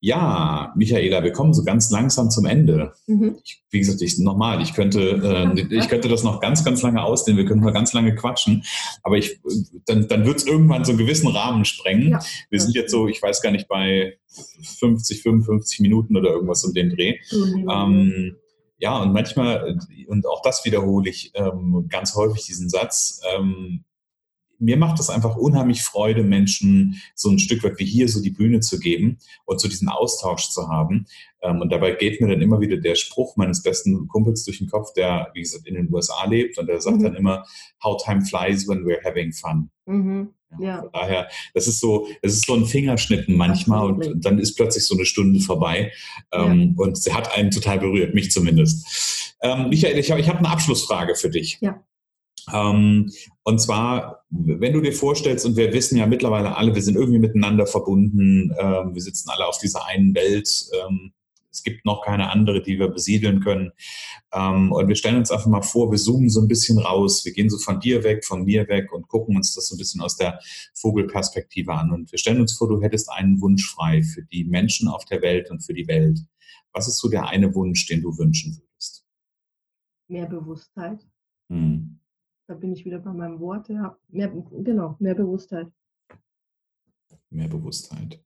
Ja, 0.00 0.72
Michaela, 0.76 1.24
wir 1.24 1.32
kommen 1.32 1.52
so 1.52 1.64
ganz 1.64 1.90
langsam 1.90 2.30
zum 2.30 2.46
Ende. 2.46 2.92
Mhm. 3.06 3.36
Ich, 3.44 3.62
wie 3.70 3.80
gesagt, 3.80 4.00
ich, 4.00 4.18
nochmal, 4.18 4.62
ich 4.62 4.72
könnte, 4.74 5.00
äh, 5.00 5.76
ich 5.76 5.88
könnte 5.88 6.08
das 6.08 6.22
noch 6.22 6.40
ganz, 6.40 6.64
ganz 6.64 6.82
lange 6.82 7.02
ausdehnen, 7.02 7.38
wir 7.38 7.46
könnten 7.46 7.64
noch 7.64 7.72
ganz 7.72 7.92
lange 7.92 8.14
quatschen, 8.14 8.64
aber 9.02 9.16
ich, 9.16 9.40
dann, 9.86 10.06
dann 10.06 10.24
wird 10.24 10.36
es 10.36 10.46
irgendwann 10.46 10.84
so 10.84 10.92
einen 10.92 10.98
gewissen 10.98 11.26
Rahmen 11.28 11.64
sprengen. 11.64 12.10
Ja. 12.10 12.20
Wir 12.48 12.60
sind 12.60 12.76
jetzt 12.76 12.92
so, 12.92 13.08
ich 13.08 13.20
weiß 13.20 13.42
gar 13.42 13.50
nicht, 13.50 13.66
bei 13.66 14.18
50, 14.78 15.22
55 15.22 15.80
Minuten 15.80 16.16
oder 16.16 16.30
irgendwas 16.30 16.64
um 16.64 16.72
den 16.72 16.90
Dreh. 16.90 17.18
Mhm. 17.32 17.68
Ähm, 17.68 18.36
ja, 18.78 18.98
und 18.98 19.12
manchmal, 19.12 19.80
und 20.06 20.26
auch 20.28 20.42
das 20.42 20.64
wiederhole 20.64 21.10
ich 21.10 21.32
ähm, 21.34 21.86
ganz 21.88 22.14
häufig 22.14 22.46
diesen 22.46 22.68
Satz, 22.68 23.20
ähm, 23.34 23.84
mir 24.58 24.76
macht 24.76 24.98
es 25.00 25.10
einfach 25.10 25.36
unheimlich 25.36 25.82
Freude, 25.82 26.22
Menschen 26.22 27.00
so 27.14 27.30
ein 27.30 27.38
Stück 27.38 27.62
weit 27.62 27.78
wie 27.78 27.84
hier 27.84 28.08
so 28.08 28.20
die 28.20 28.30
Bühne 28.30 28.60
zu 28.60 28.78
geben 28.78 29.18
und 29.44 29.60
so 29.60 29.68
diesen 29.68 29.88
Austausch 29.88 30.50
zu 30.50 30.68
haben. 30.68 31.06
Ähm, 31.42 31.60
und 31.60 31.70
dabei 31.70 31.92
geht 31.92 32.20
mir 32.20 32.28
dann 32.28 32.42
immer 32.42 32.60
wieder 32.60 32.76
der 32.76 32.94
Spruch 32.94 33.36
meines 33.36 33.62
besten 33.62 34.08
Kumpels 34.08 34.44
durch 34.44 34.58
den 34.58 34.68
Kopf, 34.68 34.92
der, 34.94 35.30
wie 35.34 35.42
gesagt, 35.42 35.66
in 35.66 35.74
den 35.74 35.92
USA 35.92 36.24
lebt 36.26 36.58
und 36.58 36.66
der 36.66 36.80
sagt 36.80 36.98
mhm. 36.98 37.04
dann 37.04 37.14
immer, 37.14 37.44
how 37.82 38.02
time 38.02 38.22
flies 38.24 38.68
when 38.68 38.84
we're 38.84 39.04
having 39.04 39.32
fun. 39.32 39.70
Mhm. 39.86 40.30
Ja. 40.58 40.80
Von 40.80 40.90
daher, 40.92 41.28
das 41.54 41.68
ist 41.68 41.80
so, 41.80 42.08
es 42.22 42.32
ist 42.32 42.46
so 42.46 42.54
ein 42.54 42.64
Fingerschnippen 42.64 43.36
manchmal 43.36 43.86
und, 43.86 44.06
und, 44.06 44.24
dann 44.24 44.38
ist 44.38 44.54
plötzlich 44.56 44.86
so 44.86 44.94
eine 44.94 45.04
Stunde 45.04 45.40
vorbei. 45.40 45.92
Ähm, 46.32 46.74
ja. 46.76 46.84
Und 46.84 46.96
sie 46.96 47.12
hat 47.12 47.36
einen 47.36 47.50
total 47.50 47.78
berührt, 47.78 48.14
mich 48.14 48.30
zumindest. 48.30 49.36
Ähm, 49.42 49.68
Michael, 49.68 49.98
ich 49.98 50.10
habe 50.10 50.20
ich 50.20 50.28
hab 50.28 50.38
eine 50.38 50.48
Abschlussfrage 50.48 51.14
für 51.14 51.30
dich. 51.30 51.58
Ja. 51.60 51.82
Ähm, 52.52 53.10
und 53.42 53.60
zwar, 53.60 54.24
wenn 54.30 54.72
du 54.72 54.80
dir 54.80 54.92
vorstellst, 54.92 55.46
und 55.46 55.56
wir 55.56 55.72
wissen 55.72 55.96
ja 55.96 56.06
mittlerweile 56.06 56.56
alle, 56.56 56.74
wir 56.74 56.82
sind 56.82 56.96
irgendwie 56.96 57.18
miteinander 57.18 57.66
verbunden, 57.66 58.52
ähm, 58.58 58.94
wir 58.94 59.02
sitzen 59.02 59.30
alle 59.30 59.46
auf 59.46 59.58
dieser 59.58 59.86
einen 59.86 60.14
Welt, 60.14 60.68
ähm, 60.82 61.12
es 61.50 61.62
gibt 61.62 61.84
noch 61.84 62.04
keine 62.04 62.30
andere, 62.30 62.62
die 62.62 62.78
wir 62.78 62.88
besiedeln 62.88 63.40
können. 63.40 63.72
Und 64.30 64.86
wir 64.86 64.94
stellen 64.94 65.16
uns 65.16 65.30
einfach 65.30 65.46
mal 65.46 65.62
vor, 65.62 65.90
wir 65.90 65.98
zoomen 65.98 66.28
so 66.28 66.40
ein 66.40 66.46
bisschen 66.46 66.78
raus, 66.78 67.24
wir 67.24 67.32
gehen 67.32 67.48
so 67.48 67.58
von 67.58 67.80
dir 67.80 68.04
weg, 68.04 68.24
von 68.24 68.44
mir 68.44 68.68
weg 68.68 68.92
und 68.92 69.08
gucken 69.08 69.34
uns 69.34 69.54
das 69.54 69.66
so 69.68 69.74
ein 69.74 69.78
bisschen 69.78 70.02
aus 70.02 70.16
der 70.16 70.38
Vogelperspektive 70.74 71.72
an. 71.72 71.90
Und 71.90 72.12
wir 72.12 72.18
stellen 72.18 72.40
uns 72.40 72.56
vor, 72.56 72.68
du 72.68 72.80
hättest 72.82 73.10
einen 73.10 73.40
Wunsch 73.40 73.66
frei 73.68 74.02
für 74.02 74.22
die 74.22 74.44
Menschen 74.44 74.88
auf 74.88 75.04
der 75.06 75.22
Welt 75.22 75.50
und 75.50 75.64
für 75.64 75.74
die 75.74 75.88
Welt. 75.88 76.20
Was 76.72 76.86
ist 76.86 76.98
so 76.98 77.08
der 77.08 77.26
eine 77.28 77.52
Wunsch, 77.54 77.86
den 77.86 78.02
du 78.02 78.16
wünschen 78.18 78.56
würdest? 78.56 79.04
Mehr 80.06 80.26
Bewusstheit. 80.26 81.00
Hm. 81.48 81.97
Da 82.48 82.54
bin 82.54 82.72
ich 82.72 82.86
wieder 82.86 82.98
bei 82.98 83.12
meinem 83.12 83.40
Wort. 83.40 83.68
Ja. 83.68 83.98
Mehr, 84.08 84.32
genau, 84.64 84.96
mehr 85.00 85.14
Bewusstheit. 85.14 85.70
Mehr 87.28 87.48
Bewusstheit. 87.48 88.24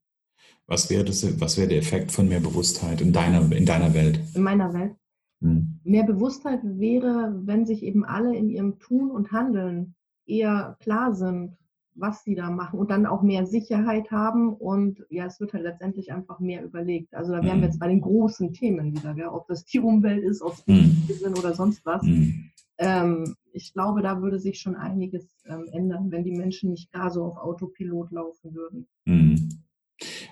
Was 0.69 0.89
wäre, 0.89 1.05
das, 1.05 1.41
was 1.41 1.59
wäre 1.59 1.69
der 1.69 1.79
Effekt 1.79 2.13
von 2.13 2.29
mehr 2.29 2.39
Bewusstheit 2.39 3.01
in 3.01 3.13
deiner, 3.13 3.51
in 3.51 3.67
deiner 3.67 3.93
Welt? 3.95 4.21
In 4.35 4.43
meiner 4.43 4.73
Welt? 4.73 4.95
Hm. 5.41 5.81
Mehr 5.83 6.05
Bewusstheit 6.05 6.61
wäre, 6.63 7.35
wenn 7.45 7.67
sich 7.67 7.83
eben 7.83 8.05
alle 8.05 8.37
in 8.37 8.49
ihrem 8.49 8.79
Tun 8.79 9.11
und 9.11 9.33
Handeln 9.33 9.97
eher 10.25 10.77
klar 10.79 11.13
sind, 11.13 11.57
was 11.97 12.23
sie 12.23 12.37
da 12.37 12.49
machen 12.49 12.79
und 12.79 12.93
dann 12.93 13.07
auch 13.07 13.23
mehr 13.23 13.45
Sicherheit 13.45 14.13
haben 14.13 14.55
und 14.55 15.05
ja, 15.11 15.27
es 15.27 15.41
wird 15.41 15.53
halt 15.53 15.65
letztendlich 15.65 16.13
einfach 16.13 16.39
mehr 16.39 16.65
überlegt. 16.65 17.13
Also 17.13 17.33
da 17.33 17.43
wären 17.43 17.59
wir 17.59 17.65
hm. 17.67 17.71
jetzt 17.73 17.81
bei 17.81 17.89
den 17.89 18.01
großen 18.01 18.53
Themen 18.53 18.95
wieder, 18.95 19.15
gell? 19.15 19.27
ob 19.27 19.49
das 19.49 19.65
die 19.65 19.81
Umwelt 19.81 20.23
ist, 20.23 20.43
ob 20.43 20.53
es 20.53 20.65
hm. 20.67 21.03
sind 21.09 21.37
oder 21.37 21.55
sonst 21.55 21.85
was. 21.85 22.03
Hm. 22.03 22.51
Ähm, 22.79 23.35
ich 23.53 23.73
glaube, 23.73 24.03
da 24.03 24.21
würde 24.21 24.39
sich 24.39 24.61
schon 24.61 24.77
einiges 24.77 25.27
ähm, 25.47 25.69
ändern, 25.73 26.11
wenn 26.11 26.25
die 26.25 26.37
Menschen 26.37 26.71
nicht 26.71 26.93
gar 26.93 27.11
so 27.11 27.25
auf 27.25 27.37
Autopilot 27.37 28.11
laufen 28.11 28.55
würden. 28.55 28.87
Hm 29.07 29.63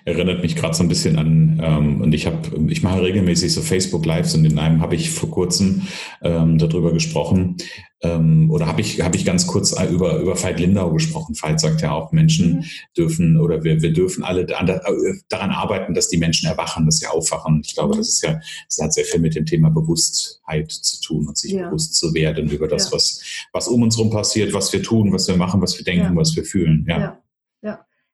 erinnert 0.05 0.41
mich 0.41 0.55
gerade 0.55 0.73
so 0.73 0.83
ein 0.83 0.89
bisschen 0.89 1.17
an, 1.17 1.61
ähm, 1.63 2.01
und 2.01 2.13
ich 2.13 2.25
habe, 2.25 2.37
ich 2.69 2.83
mache 2.83 3.01
regelmäßig 3.01 3.53
so 3.53 3.61
Facebook 3.61 4.05
Lives 4.05 4.35
und 4.35 4.45
in 4.45 4.59
einem 4.59 4.81
habe 4.81 4.95
ich 4.95 5.11
vor 5.11 5.29
kurzem 5.29 5.83
ähm, 6.21 6.57
darüber 6.57 6.93
gesprochen, 6.93 7.57
ähm, 8.03 8.49
oder 8.49 8.65
habe 8.65 8.81
ich, 8.81 9.01
habe 9.01 9.15
ich 9.15 9.25
ganz 9.25 9.45
kurz 9.45 9.79
über, 9.89 10.19
über 10.19 10.41
Veit 10.41 10.59
Lindau 10.59 10.91
gesprochen. 10.91 11.35
Veit 11.39 11.59
sagt 11.59 11.81
ja 11.81 11.91
auch, 11.91 12.11
Menschen 12.11 12.57
mhm. 12.57 12.63
dürfen 12.97 13.39
oder 13.39 13.63
wir, 13.63 13.81
wir 13.81 13.93
dürfen 13.93 14.23
alle 14.23 14.45
daran 14.45 15.51
arbeiten, 15.51 15.93
dass 15.93 16.07
die 16.07 16.17
Menschen 16.17 16.49
erwachen, 16.49 16.85
dass 16.85 16.97
sie 16.97 17.07
aufwachen. 17.07 17.61
Ich 17.63 17.75
glaube, 17.75 17.93
mhm. 17.93 17.99
das 17.99 18.09
ist 18.09 18.23
ja, 18.23 18.39
das 18.67 18.79
hat 18.81 18.93
sehr 18.93 19.05
viel 19.05 19.19
mit 19.19 19.35
dem 19.35 19.45
Thema 19.45 19.69
Bewusstheit 19.69 20.71
zu 20.71 20.99
tun 21.01 21.27
und 21.27 21.37
sich 21.37 21.51
ja. 21.51 21.67
bewusst 21.67 21.95
zu 21.95 22.13
werden 22.13 22.49
über 22.49 22.67
das, 22.67 22.85
ja. 22.85 22.93
was, 22.93 23.21
was 23.53 23.67
um 23.67 23.83
uns 23.83 23.97
herum 23.97 24.09
passiert, 24.09 24.53
was 24.53 24.73
wir 24.73 24.81
tun, 24.81 25.13
was 25.13 25.27
wir 25.27 25.37
machen, 25.37 25.61
was 25.61 25.77
wir 25.77 25.85
denken, 25.85 26.03
ja. 26.03 26.15
was 26.15 26.35
wir 26.35 26.43
fühlen. 26.43 26.85
ja. 26.87 27.20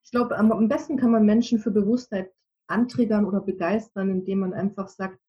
Ich 0.08 0.12
glaube, 0.12 0.38
am 0.38 0.70
besten 0.70 0.96
kann 0.96 1.12
man 1.12 1.26
Menschen 1.26 1.60
für 1.60 1.70
Bewusstheit 1.70 2.32
antriggern 2.68 3.26
oder 3.26 3.42
begeistern, 3.42 4.10
indem 4.10 4.40
man 4.40 4.54
einfach 4.54 4.88
sagt, 4.88 5.20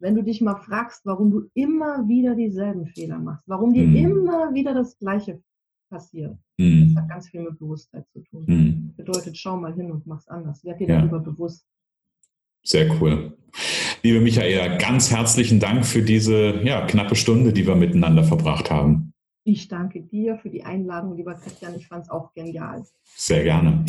wenn 0.00 0.16
du 0.16 0.24
dich 0.24 0.40
mal 0.40 0.56
fragst, 0.56 1.06
warum 1.06 1.30
du 1.30 1.48
immer 1.54 2.08
wieder 2.08 2.34
dieselben 2.34 2.84
Fehler 2.88 3.20
machst, 3.20 3.44
warum 3.46 3.72
dir 3.72 3.86
mhm. 3.86 3.94
immer 3.94 4.52
wieder 4.52 4.74
das 4.74 4.98
Gleiche 4.98 5.40
passiert. 5.88 6.36
Mhm. 6.58 6.94
Das 6.94 7.04
hat 7.04 7.10
ganz 7.10 7.28
viel 7.28 7.42
mit 7.42 7.60
Bewusstheit 7.60 8.06
zu 8.10 8.24
tun. 8.24 8.44
Mhm. 8.48 8.94
Bedeutet, 8.96 9.38
schau 9.38 9.56
mal 9.56 9.72
hin 9.72 9.92
und 9.92 10.04
mach's 10.04 10.26
anders. 10.26 10.64
Werd 10.64 10.80
dir 10.80 10.88
ja. 10.88 10.98
darüber 10.98 11.20
bewusst. 11.20 11.64
Sehr 12.64 12.90
cool. 13.00 13.38
Liebe 14.02 14.20
Michaela, 14.20 14.78
ganz 14.78 15.12
herzlichen 15.12 15.60
Dank 15.60 15.86
für 15.86 16.02
diese 16.02 16.60
ja, 16.64 16.84
knappe 16.88 17.14
Stunde, 17.14 17.52
die 17.52 17.68
wir 17.68 17.76
miteinander 17.76 18.24
verbracht 18.24 18.68
haben. 18.68 19.13
Ich 19.46 19.68
danke 19.68 20.00
dir 20.00 20.38
für 20.38 20.48
die 20.48 20.64
Einladung, 20.64 21.16
lieber 21.16 21.34
Christian. 21.34 21.74
Ich 21.76 21.86
fand 21.86 22.04
es 22.04 22.10
auch 22.10 22.32
genial. 22.32 22.82
Sehr 23.14 23.42
gerne. 23.42 23.84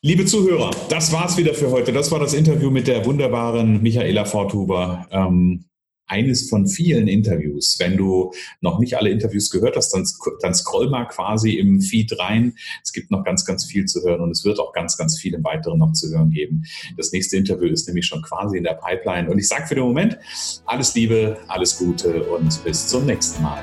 Liebe 0.00 0.24
Zuhörer, 0.24 0.70
das 0.88 1.12
war's 1.12 1.36
wieder 1.36 1.52
für 1.52 1.70
heute. 1.70 1.92
Das 1.92 2.10
war 2.10 2.18
das 2.18 2.32
Interview 2.32 2.70
mit 2.70 2.86
der 2.86 3.04
wunderbaren 3.04 3.82
Michaela 3.82 4.24
Forthuber. 4.24 5.06
Ähm, 5.10 5.66
eines 6.06 6.48
von 6.48 6.66
vielen 6.66 7.08
Interviews. 7.08 7.76
Wenn 7.78 7.96
du 7.96 8.32
noch 8.60 8.80
nicht 8.80 8.96
alle 8.96 9.10
Interviews 9.10 9.50
gehört 9.50 9.76
hast, 9.76 9.90
dann, 9.90 10.04
dann 10.40 10.54
scroll 10.54 10.90
mal 10.90 11.04
quasi 11.04 11.52
im 11.52 11.80
Feed 11.80 12.18
rein. 12.18 12.54
Es 12.82 12.92
gibt 12.92 13.10
noch 13.10 13.22
ganz, 13.22 13.44
ganz 13.44 13.64
viel 13.64 13.84
zu 13.84 14.02
hören 14.02 14.20
und 14.20 14.30
es 14.30 14.44
wird 14.44 14.58
auch 14.58 14.72
ganz, 14.72 14.96
ganz 14.96 15.18
viel 15.18 15.34
im 15.34 15.44
Weiteren 15.44 15.78
noch 15.78 15.92
zu 15.92 16.10
hören 16.10 16.30
geben. 16.30 16.64
Das 16.96 17.12
nächste 17.12 17.36
Interview 17.36 17.68
ist 17.68 17.86
nämlich 17.86 18.06
schon 18.06 18.22
quasi 18.22 18.56
in 18.56 18.64
der 18.64 18.74
Pipeline. 18.74 19.30
Und 19.30 19.38
ich 19.38 19.46
sage 19.46 19.66
für 19.68 19.76
den 19.76 19.84
Moment 19.84 20.18
alles 20.66 20.94
Liebe, 20.94 21.36
alles 21.46 21.78
Gute 21.78 22.24
und 22.24 22.64
bis 22.64 22.88
zum 22.88 23.06
nächsten 23.06 23.42
Mal. 23.42 23.62